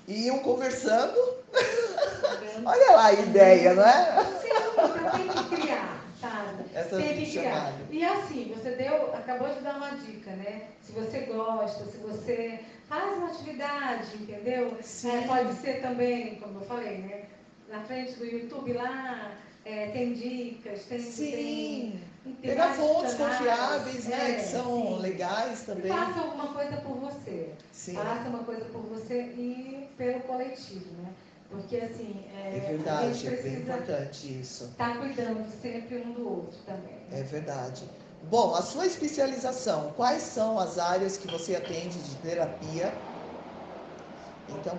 Iam 0.06 0.38
conversando. 0.38 1.18
Olha 2.64 2.92
lá 2.92 3.06
a 3.06 3.12
ideia, 3.14 3.74
não 3.74 3.82
é? 3.82 4.24
Sim, 4.40 4.48
você 4.76 5.16
tem 5.16 5.28
que 5.28 5.56
criar, 5.56 6.04
sabe? 6.20 6.64
Essa 6.72 6.96
tem 6.96 7.16
que 7.16 7.30
criar. 7.32 7.72
E 7.90 8.04
assim, 8.04 8.54
você 8.56 8.70
deu, 8.76 9.12
acabou 9.12 9.48
de 9.48 9.60
dar 9.60 9.76
uma 9.76 9.90
dica, 9.96 10.30
né? 10.30 10.68
Se 10.82 10.92
você 10.92 11.20
gosta, 11.22 11.84
se 11.86 11.96
você 11.98 12.60
faz 12.88 13.16
uma 13.16 13.26
atividade, 13.26 14.06
entendeu? 14.20 14.78
É, 15.04 15.26
pode 15.26 15.54
ser 15.54 15.82
também, 15.82 16.36
como 16.36 16.60
eu 16.60 16.66
falei, 16.66 16.98
né? 16.98 17.24
Na 17.70 17.80
frente 17.82 18.12
do 18.18 18.24
YouTube 18.24 18.72
lá, 18.72 19.32
é, 19.64 19.88
tem 19.90 20.14
dicas, 20.14 20.84
tem. 20.84 20.98
Sim. 21.00 21.30
tem, 21.30 22.00
tem 22.24 22.34
Pegar 22.50 22.74
fontes 22.74 23.14
confiáveis, 23.14 24.04
né? 24.06 24.30
é, 24.30 24.34
que 24.36 24.44
são 24.44 24.96
sim. 24.96 24.98
legais 25.00 25.62
também. 25.62 25.90
faça 25.92 26.20
alguma 26.20 26.52
coisa 26.52 26.76
por 26.78 26.94
você. 26.96 27.50
Sim. 27.72 27.94
Faça 27.94 28.28
uma 28.28 28.44
coisa 28.44 28.64
por 28.66 28.80
você 28.82 29.22
e 29.36 29.88
pelo 29.96 30.20
coletivo, 30.20 30.90
né? 31.02 31.10
Porque 31.50 31.76
assim, 31.76 32.24
é, 32.34 32.56
É 32.56 32.58
a 32.58 32.70
verdade, 32.70 33.14
gente 33.14 33.26
é 33.26 33.30
bem 33.30 33.40
precisa 33.40 33.60
importante 33.62 34.40
isso. 34.40 34.64
estar 34.64 34.98
cuidando 34.98 35.48
sempre 35.62 35.98
um 35.98 36.12
do 36.12 36.28
outro 36.28 36.58
também. 36.66 36.98
É 37.10 37.22
verdade. 37.22 37.84
Bom, 38.24 38.54
a 38.54 38.62
sua 38.62 38.86
especialização, 38.86 39.92
quais 39.96 40.22
são 40.22 40.58
as 40.58 40.78
áreas 40.78 41.16
que 41.16 41.26
você 41.28 41.54
atende 41.54 41.98
de 42.02 42.14
terapia? 42.16 42.92
Então, 44.48 44.78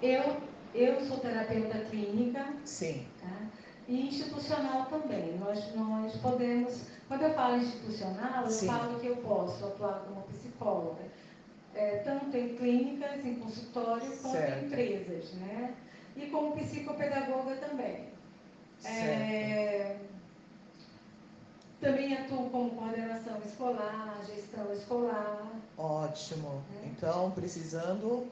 Eu, 0.00 0.36
eu 0.74 1.00
sou 1.06 1.18
terapeuta 1.18 1.78
clínica 1.90 2.44
sim, 2.64 3.06
tá? 3.20 3.48
e 3.88 4.08
institucional 4.08 4.86
também. 4.86 5.36
Nós, 5.38 5.74
nós 5.74 6.16
podemos, 6.16 6.84
quando 7.08 7.22
eu 7.22 7.34
falo 7.34 7.56
institucional, 7.56 8.44
eu 8.44 8.50
Sim. 8.50 8.66
falo 8.66 9.00
que 9.00 9.06
eu 9.06 9.16
posso 9.16 9.64
atuar 9.66 10.04
como 10.06 10.22
psicóloga, 10.22 11.02
é, 11.74 11.96
tanto 11.98 12.36
em 12.36 12.56
clínicas, 12.56 13.24
em 13.24 13.36
consultório, 13.36 14.06
quanto 14.18 14.36
Certo. 14.36 14.58
em 14.58 14.66
empresas, 14.66 15.32
né? 15.34 15.74
E 16.16 16.26
como 16.26 16.52
psicopedagoga 16.52 17.56
também. 17.56 18.12
É, 18.84 19.96
também 21.80 22.14
atuo 22.16 22.50
como 22.50 22.70
coordenação 22.70 23.38
escolar, 23.44 24.20
gestão 24.26 24.72
escolar. 24.72 25.52
Ótimo. 25.76 26.62
É. 26.82 26.86
Então, 26.86 27.30
precisando, 27.32 28.26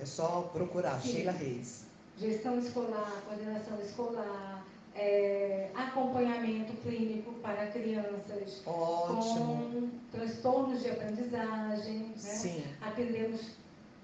é 0.00 0.04
só 0.04 0.50
procurar 0.52 1.00
Sim. 1.00 1.12
Sheila 1.12 1.32
Reis. 1.32 1.84
gestão 2.18 2.58
escolar, 2.58 3.22
coordenação 3.26 3.80
escolar, 3.80 4.64
é, 4.94 5.70
acompanhamento 5.74 6.72
clínico 6.82 7.32
para 7.34 7.66
crianças 7.66 8.62
Ótimo. 8.66 9.46
com 9.46 9.90
transtornos 10.10 10.82
de 10.82 10.90
aprendizagem. 10.90 11.98
Né? 11.98 12.14
Sim, 12.16 12.64
Atendemos 12.80 13.50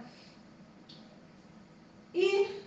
ir 2.15 2.58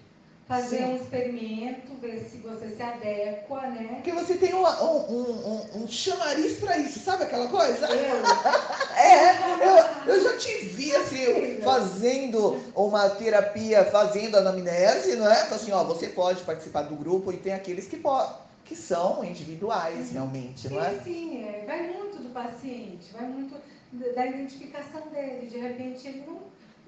fazer 0.51 0.77
Sim. 0.79 0.83
um 0.83 0.95
experimento, 0.97 1.95
ver 2.01 2.27
se 2.29 2.37
você 2.39 2.75
se 2.75 2.83
adequa, 2.83 3.61
né? 3.67 3.87
Porque 3.95 4.11
você 4.11 4.35
tem 4.35 4.53
um, 4.53 4.65
um, 4.65 5.21
um, 5.47 5.83
um 5.83 5.87
chamariz 5.87 6.59
para 6.59 6.77
isso, 6.77 6.99
sabe 6.99 7.23
aquela 7.23 7.47
coisa? 7.47 7.87
Eu, 7.87 8.21
É, 9.01 9.31
eu, 9.65 10.13
eu 10.13 10.23
já 10.23 10.37
te 10.37 10.53
vi 10.65 10.93
assim, 10.93 11.61
fazendo 11.63 12.59
uma 12.75 13.09
terapia, 13.09 13.85
fazendo 13.85 14.35
anamnese, 14.35 15.15
não 15.15 15.31
é? 15.31 15.45
Então, 15.45 15.55
assim, 15.55 15.71
ó, 15.71 15.85
você 15.85 16.07
pode 16.07 16.43
participar 16.43 16.81
do 16.83 16.95
grupo 16.95 17.31
e 17.31 17.37
tem 17.37 17.53
aqueles 17.53 17.87
que, 17.87 17.95
po- 17.95 18.27
que 18.65 18.75
são 18.75 19.23
individuais, 19.23 20.11
realmente, 20.11 20.67
não 20.69 20.83
é? 20.83 20.91
sim, 20.91 20.99
sim, 21.03 21.43
é, 21.45 21.63
vai 21.65 21.83
muito 21.87 22.21
do 22.21 22.29
paciente, 22.29 23.11
vai 23.13 23.25
muito 23.25 23.55
da 23.93 24.11
da 24.13 24.25
identificação 24.25 25.07
dele. 25.11 25.47
De 25.47 25.57
repente 25.57 26.07
ele 26.07 26.23
não, 26.27 26.41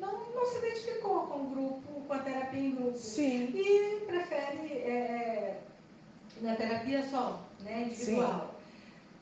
não, 0.06 0.36
não 0.36 0.46
se 0.46 0.58
identificou 0.60 1.22
com 1.28 1.40
o 1.40 1.46
grupo, 1.50 2.02
com 2.08 2.14
a 2.14 2.20
terapia 2.20 2.60
em 2.60 2.76
grupo. 2.76 2.98
Sim. 2.98 3.50
e 3.54 4.04
prefere 4.06 4.68
é, 4.74 5.58
na 6.42 6.56
terapia 6.56 7.04
só, 7.10 7.40
né, 7.62 7.84
individual. 7.88 8.54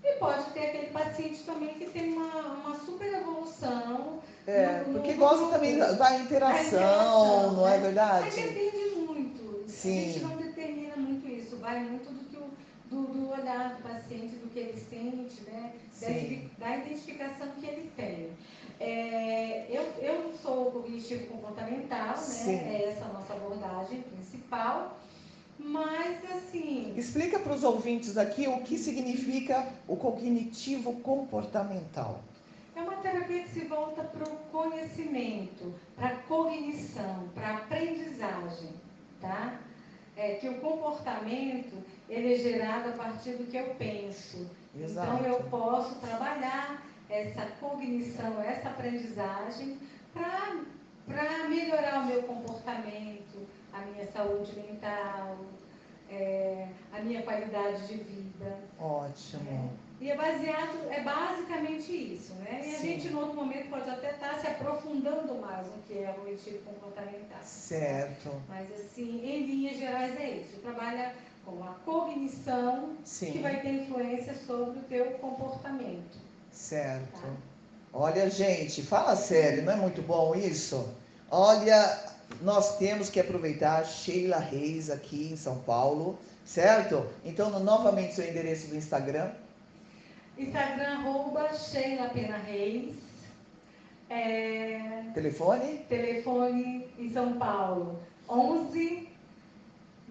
E 0.04 0.14
pode 0.14 0.44
ter 0.52 0.68
aquele 0.68 0.88
paciente 0.88 1.44
também 1.44 1.70
que 1.76 1.86
tem 1.92 2.14
uma, 2.14 2.26
uma 2.66 2.80
super 2.80 3.14
evolução. 3.14 4.20
É, 4.48 4.80
no- 4.80 4.94
no 4.94 5.00
porque 5.00 5.14
grupo. 5.14 5.30
gosta 5.30 5.48
também 5.56 5.78
da, 5.78 5.92
da 5.92 6.18
interação, 6.18 6.66
interação, 6.66 7.52
não 7.54 7.68
é 7.68 7.78
né? 7.78 7.84
Verdade? 7.84 8.30
depende 8.36 8.96
muito. 8.96 9.64
Sim. 9.70 10.00
A 10.00 10.12
gente 10.12 10.20
não 10.26 10.36
determina 10.38 10.96
muito 10.96 11.28
isso, 11.28 11.56
vai 11.58 11.80
muito 11.84 12.12
do, 12.12 12.21
do, 12.92 13.04
do 13.08 13.32
olhar 13.32 13.76
do 13.76 13.84
paciente, 13.84 14.36
do 14.36 14.50
que 14.52 14.60
ele 14.60 14.80
sente, 14.80 15.42
né? 15.50 15.74
Da, 16.02 16.66
da 16.68 16.78
identificação 16.78 17.48
que 17.60 17.66
ele 17.66 17.92
tem. 17.96 18.30
É, 18.80 19.68
eu, 19.70 19.84
eu 20.04 20.34
sou 20.42 20.72
cognitivo 20.72 21.28
comportamental, 21.28 22.18
Sim. 22.18 22.58
né? 22.58 22.76
É 22.76 22.90
essa 22.90 23.06
a 23.06 23.14
nossa 23.14 23.34
abordagem 23.34 24.02
principal. 24.02 25.00
Mas 25.60 26.18
assim, 26.32 26.92
Explica 26.98 27.40
para 27.40 27.54
os 27.54 27.64
ouvintes 27.64 28.18
aqui 28.18 28.48
o 28.48 28.62
que 28.62 28.78
significa 28.80 29.68
o 29.88 29.96
cognitivo 29.96 31.00
comportamental. 31.02 32.24
é 32.76 32.82
uma 32.82 32.96
terapia 32.98 33.44
que 33.44 33.50
se 33.50 33.66
volta 33.66 34.04
para 34.04 34.24
o 34.28 34.38
conhecimento, 34.52 35.74
para 35.96 36.08
a 36.08 36.16
cognição, 36.24 37.30
para 37.36 37.48
a 37.50 37.58
aprendizagem, 37.58 38.70
tá? 39.20 39.60
É 40.18 40.36
que 40.36 40.50
o 40.50 40.60
comportamento 40.60 41.84
ele 42.12 42.34
é 42.34 42.38
gerado 42.38 42.90
a 42.90 42.92
partir 42.92 43.32
do 43.32 43.50
que 43.50 43.56
eu 43.56 43.74
penso. 43.76 44.46
Exato. 44.78 45.16
Então 45.16 45.26
eu 45.26 45.44
posso 45.46 45.96
trabalhar 45.96 46.86
essa 47.10 47.46
cognição, 47.60 48.42
essa 48.42 48.70
aprendizagem 48.70 49.80
para 50.14 51.48
melhorar 51.48 52.02
o 52.02 52.06
meu 52.08 52.24
comportamento, 52.24 53.48
a 53.72 53.80
minha 53.80 54.06
saúde 54.12 54.54
mental, 54.56 55.38
é, 56.10 56.68
a 56.92 57.00
minha 57.00 57.22
qualidade 57.22 57.88
de 57.88 57.96
vida. 57.96 58.60
Ótimo. 58.78 59.72
E 60.02 60.10
é 60.10 60.16
baseado, 60.16 60.90
é 60.90 61.02
basicamente 61.02 61.92
isso, 61.94 62.34
né? 62.34 62.62
E 62.66 62.76
a 62.76 62.80
Sim. 62.80 62.88
gente, 62.88 63.08
em 63.08 63.16
outro 63.16 63.36
momento, 63.36 63.70
pode 63.70 63.90
até 63.90 64.12
estar 64.12 64.38
se 64.40 64.48
aprofundando 64.48 65.36
mais 65.36 65.68
no 65.68 65.82
que 65.84 66.00
é 66.00 66.10
o 66.10 66.16
cognitivo 66.16 66.58
comportamental. 66.64 67.40
Certo. 67.44 68.42
Mas, 68.50 68.70
assim, 68.72 69.22
em 69.24 69.46
linhas 69.46 69.78
gerais 69.78 70.20
é 70.20 70.38
isso. 70.38 70.60
Trabalha 70.60 71.14
com 71.46 71.64
a 71.64 71.74
cognição 71.86 72.96
que 73.04 73.10
Sim. 73.10 73.42
vai 73.42 73.62
ter 73.62 73.84
influência 73.84 74.36
sobre 74.46 74.80
o 74.80 74.84
teu 74.84 75.06
comportamento. 75.14 76.18
Certo. 76.52 77.22
Tá. 77.22 77.30
Olha, 77.94 78.30
gente, 78.30 78.82
fala 78.84 79.16
sério, 79.16 79.64
não 79.64 79.74
é 79.74 79.76
muito 79.76 80.02
bom 80.02 80.34
isso? 80.36 80.88
Olha, 81.30 82.00
nós 82.42 82.78
temos 82.78 83.10
que 83.10 83.20
aproveitar 83.20 83.86
Sheila 83.86 84.38
Reis 84.40 84.90
aqui 84.90 85.30
em 85.32 85.36
São 85.36 85.58
Paulo, 85.60 86.18
certo? 86.46 87.06
Então, 87.26 87.50
no- 87.50 87.60
novamente, 87.60 88.14
seu 88.16 88.28
endereço 88.30 88.68
do 88.68 88.76
Instagram. 88.78 89.32
Instagram, 90.38 91.00
arroba 91.00 91.54
Sheila 91.54 92.10
Pena 92.10 92.38
Reis. 92.38 92.96
É, 94.10 95.04
Telefone? 95.14 95.86
telefone 95.88 96.88
em 97.00 97.12
São 97.14 97.34
Paulo, 97.38 98.00
11 98.30 99.08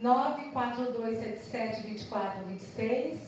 94277 0.00 1.82
2426 1.82 3.18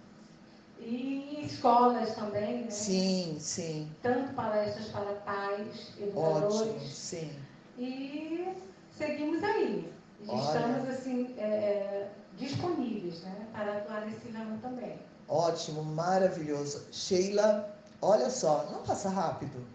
E 0.80 1.44
escolas 1.44 2.16
também, 2.16 2.66
né? 2.66 2.70
Sim, 2.70 3.38
sim. 3.40 3.90
Tanto 4.04 4.32
palestras 4.34 4.88
para 4.90 5.14
pais, 5.26 5.92
educadores. 6.00 6.62
Ótimo, 6.62 6.80
sim. 6.82 7.32
E 7.80 8.48
seguimos 8.96 9.44
aí. 9.44 9.92
Estamos, 10.22 10.90
assim, 10.90 11.36
é, 11.38 12.08
disponíveis 12.38 13.22
né, 13.22 13.48
para 13.52 13.78
atuar 13.78 14.06
nesse 14.06 14.30
ramo 14.30 14.58
também. 14.60 14.98
Ótimo, 15.28 15.84
maravilhoso. 15.84 16.86
Sheila, 16.92 17.76
olha 18.02 18.30
só, 18.30 18.66
não 18.72 18.84
passa 18.84 19.10
rápido. 19.10 19.66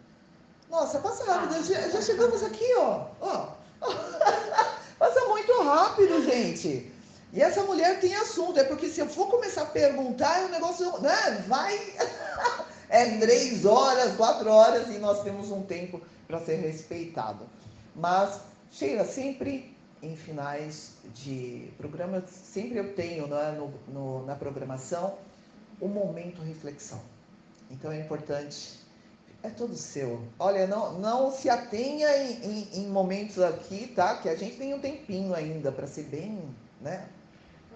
Nossa, 0.70 0.98
passa 1.00 1.24
rápido. 1.30 1.54
Ah, 1.56 1.62
já, 1.62 1.88
já 1.88 2.00
chegamos 2.00 2.42
aqui, 2.42 2.74
ó. 2.76 3.06
ó. 3.20 3.48
passa 4.98 5.20
muito 5.28 5.62
rápido, 5.62 6.24
gente. 6.24 6.90
E 7.32 7.42
essa 7.42 7.62
mulher 7.64 8.00
tem 8.00 8.14
assunto, 8.14 8.58
é 8.58 8.64
porque 8.64 8.88
se 8.88 9.00
eu 9.00 9.08
for 9.08 9.28
começar 9.28 9.62
a 9.62 9.66
perguntar, 9.66 10.44
o 10.44 10.48
negócio 10.48 10.98
né, 11.00 11.44
vai. 11.48 11.78
é 12.88 13.18
três 13.18 13.64
horas, 13.64 14.14
quatro 14.16 14.50
horas 14.50 14.88
e 14.88 14.98
nós 14.98 15.22
temos 15.22 15.50
um 15.50 15.62
tempo 15.62 16.00
para 16.26 16.40
ser 16.40 16.56
respeitado. 16.56 17.46
Mas, 17.94 18.40
Sheila, 18.70 19.04
sempre 19.04 19.71
em 20.03 20.16
finais 20.16 20.96
de 21.14 21.72
programa, 21.78 22.22
sempre 22.26 22.78
eu 22.78 22.94
tenho 22.94 23.28
né, 23.28 23.53
no, 23.53 23.72
no, 23.92 24.26
na 24.26 24.34
programação 24.34 25.16
o 25.80 25.86
um 25.86 25.88
momento 25.88 26.42
reflexão. 26.42 27.00
Então 27.70 27.92
é 27.92 28.00
importante, 28.00 28.80
é 29.42 29.48
todo 29.48 29.74
seu. 29.76 30.22
Olha, 30.38 30.66
não, 30.66 30.98
não 30.98 31.30
se 31.30 31.48
atenha 31.48 32.09
em, 32.18 32.44
em, 32.44 32.78
em 32.80 32.88
momentos 32.88 33.38
aqui, 33.38 33.86
tá? 33.88 34.16
Que 34.16 34.28
a 34.28 34.36
gente 34.36 34.57
tem 34.57 34.74
um 34.74 34.80
tempinho 34.80 35.34
ainda 35.34 35.70
para 35.70 35.86
ser 35.86 36.05
bem, 36.05 36.42
né? 36.80 37.09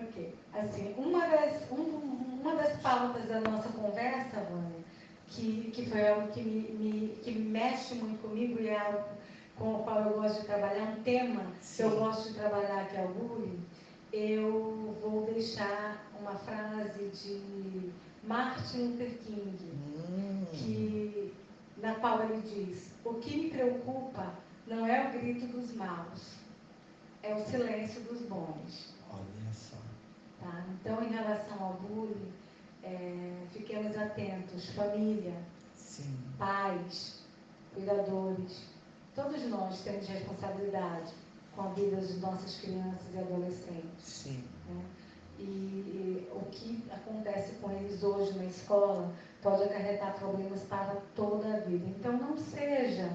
Ok. 0.01 0.35
Assim, 0.53 0.95
uma 0.99 1.27
das, 1.27 1.71
um, 1.71 2.41
uma 2.41 2.57
das 2.57 2.81
pautas 2.81 3.25
da 3.27 3.41
nossa 3.41 3.69
conversa, 3.71 4.41
Vânia, 4.51 4.85
que, 5.29 5.71
que 5.73 5.87
foi 5.89 6.09
algo 6.09 6.29
que 6.29 6.43
me, 6.43 6.73
me, 6.73 7.09
que 7.23 7.33
mexe 7.33 7.95
muito 7.95 8.21
comigo 8.21 8.61
e 8.61 8.69
é 8.69 8.79
algo 8.79 9.05
com 9.59 9.77
o 9.77 9.85
qual 9.85 10.03
eu 10.03 10.21
gosto 10.21 10.41
de 10.41 10.47
trabalhar, 10.47 10.83
um 10.83 11.03
tema 11.03 11.43
Sim. 11.61 11.77
que 11.77 11.83
eu 11.83 11.99
gosto 11.99 12.29
de 12.29 12.35
trabalhar, 12.35 12.89
que 12.89 12.97
é 12.97 13.05
o 13.05 13.09
bullying, 13.09 13.65
eu 14.13 14.97
vou 15.01 15.27
deixar 15.27 16.07
uma 16.21 16.35
frase 16.37 17.09
de 17.09 17.91
Martin 18.23 18.89
Luther 18.89 19.19
King, 19.19 19.59
hum. 20.09 20.47
que, 20.53 21.35
na 21.79 21.95
qual 21.97 22.23
ele 22.25 22.43
diz: 22.43 22.93
O 23.05 23.15
que 23.15 23.37
me 23.37 23.51
preocupa 23.51 24.35
não 24.67 24.87
é 24.87 25.09
o 25.09 25.13
grito 25.13 25.47
dos 25.47 25.75
maus, 25.75 26.35
é 27.23 27.35
o 27.35 27.45
silêncio 27.45 28.03
dos 28.03 28.23
bons. 28.23 28.95
Olha 29.11 29.53
só. 29.53 29.77
Tá? 30.41 30.67
Então, 30.81 31.03
em 31.03 31.09
relação 31.09 31.63
ao 31.63 31.75
bullying, 31.75 32.33
é, 32.83 33.47
fiquemos 33.53 33.97
atentos, 33.97 34.71
família, 34.75 35.35
Sim. 35.75 36.17
pais, 36.39 37.25
cuidadores 37.75 38.76
Todos 39.17 39.43
nós 39.49 39.81
temos 39.81 40.07
responsabilidade 40.07 41.15
com 41.55 41.63
a 41.63 41.69
vida 41.69 41.97
das 41.97 42.21
nossas 42.21 42.61
crianças 42.61 43.15
e 43.15 43.19
adolescentes. 43.19 44.05
Sim. 44.05 44.45
Né? 44.69 44.85
E, 45.39 45.43
e, 45.43 46.29
o 46.35 46.41
que 46.51 46.85
acontece 46.91 47.55
com 47.55 47.71
eles 47.71 48.03
hoje 48.03 48.37
na 48.37 48.45
escola 48.45 49.11
pode 49.41 49.63
acarretar 49.63 50.15
problemas 50.19 50.61
para 50.65 50.97
toda 51.15 51.49
a 51.49 51.61
vida. 51.61 51.87
Então, 51.99 52.13
não 52.13 52.37
seja 52.37 53.11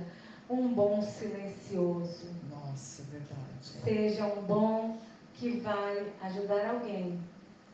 um 0.49 0.73
bom 0.73 1.03
silencioso. 1.03 2.29
Nossa, 2.49 3.03
é 3.03 3.05
verdade. 3.05 3.83
Seja 3.83 4.25
um 4.25 4.41
bom 4.41 4.97
que 5.35 5.59
vai 5.59 6.11
ajudar 6.23 6.67
alguém 6.67 7.19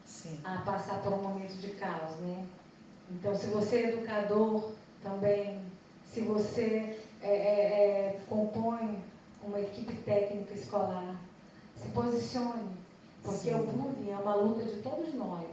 Sim. 0.05 0.37
a 0.43 0.57
passar 0.59 1.01
por 1.01 1.13
um 1.13 1.21
momento 1.21 1.57
de 1.59 1.69
caos, 1.71 2.17
né? 2.17 2.45
Então, 3.09 3.33
se 3.33 3.47
você 3.47 3.77
é 3.77 3.93
educador 3.93 4.71
também, 5.01 5.61
se 6.13 6.21
você 6.21 7.06
é, 7.21 7.29
é, 7.29 7.31
é, 7.31 8.19
compõe 8.29 9.03
uma 9.43 9.59
equipe 9.59 9.93
técnica 10.03 10.53
escolar, 10.53 11.15
se 11.81 11.87
posicione, 11.89 12.69
porque 13.23 13.49
Sim. 13.49 13.55
o 13.55 13.63
bullying 13.63 14.11
é 14.11 14.17
uma 14.17 14.35
luta 14.35 14.63
de 14.63 14.81
todos 14.81 15.13
nós. 15.13 15.47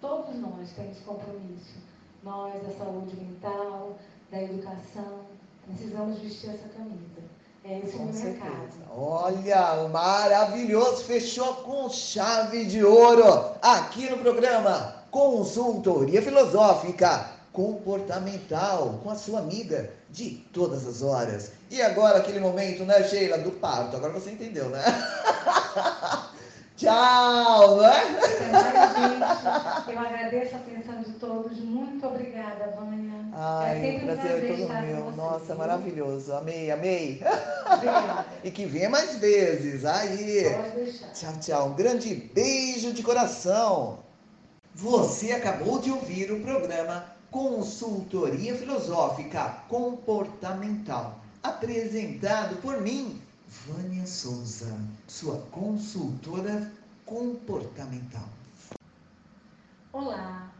Todos 0.00 0.34
nós 0.36 0.70
temos 0.72 0.98
compromisso. 1.00 1.78
Nós, 2.22 2.62
da 2.62 2.72
saúde 2.72 3.16
mental, 3.16 3.96
da 4.30 4.42
educação, 4.42 5.20
precisamos 5.66 6.18
vestir 6.18 6.50
essa 6.50 6.68
camisa. 6.68 7.22
É 7.64 7.78
esse 7.78 7.96
Com 7.96 8.04
o 8.04 8.12
meu 8.12 8.22
recado. 8.22 8.68
Olha, 8.90 9.88
maravilhoso! 9.88 11.04
Fechou 11.04 11.56
com 11.56 11.90
chave 11.90 12.64
de 12.64 12.82
ouro 12.82 13.52
aqui 13.60 14.08
no 14.08 14.18
programa 14.18 15.04
Consultoria 15.10 16.22
Filosófica 16.22 17.39
Comportamental 17.52 19.00
com 19.02 19.10
a 19.10 19.16
sua 19.16 19.40
amiga 19.40 19.90
de 20.08 20.46
todas 20.52 20.86
as 20.86 21.02
horas. 21.02 21.52
E 21.70 21.82
agora 21.82 22.18
aquele 22.18 22.40
momento, 22.40 22.84
né, 22.84 23.02
Sheila, 23.04 23.38
do 23.38 23.50
parto. 23.52 23.96
Agora 23.96 24.12
você 24.12 24.30
entendeu, 24.30 24.68
né? 24.68 24.82
Tchau, 26.80 27.76
né? 27.76 27.90
Eu 29.86 29.98
agradeço 29.98 30.54
a 30.54 30.58
atenção 30.58 31.02
de 31.02 31.12
todos. 31.12 31.58
Muito 31.58 32.06
obrigada, 32.06 32.74
Vânia. 32.74 33.20
Ai, 33.34 33.76
é 33.76 33.80
sempre 33.80 34.06
prazer, 34.06 34.30
prazer 34.30 34.66
todo 34.66 34.82
meu. 34.86 35.10
Nossa, 35.10 35.54
maravilhoso. 35.54 36.32
Amei, 36.32 36.70
amei. 36.70 37.22
e 38.42 38.50
que 38.50 38.64
venha 38.64 38.88
mais 38.88 39.16
vezes. 39.18 39.84
Aí. 39.84 40.54
Pode 40.54 40.70
deixar. 40.76 41.12
Tchau, 41.12 41.32
tchau. 41.38 41.68
Um 41.68 41.74
grande 41.74 42.14
beijo 42.14 42.94
de 42.94 43.02
coração. 43.02 43.98
Você 44.74 45.32
acabou 45.32 45.80
de 45.80 45.90
ouvir 45.90 46.32
o 46.32 46.40
programa 46.40 47.04
Consultoria 47.30 48.56
Filosófica 48.56 49.62
Comportamental, 49.68 51.20
apresentado 51.44 52.60
por 52.60 52.80
mim, 52.80 53.22
Vânia 53.68 54.04
Souza, 54.04 54.76
sua 55.06 55.40
consultora 55.52 56.72
comportamental. 57.06 58.28
Olá, 59.92 60.50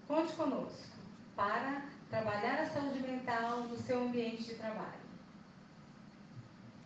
Conte 0.06 0.34
conosco 0.34 0.98
para 1.34 1.86
trabalhar 2.10 2.60
a 2.60 2.66
saúde 2.66 3.00
mental 3.00 3.62
no 3.62 3.76
seu 3.76 4.02
ambiente 4.02 4.44
de 4.44 4.56
trabalho. 4.56 4.97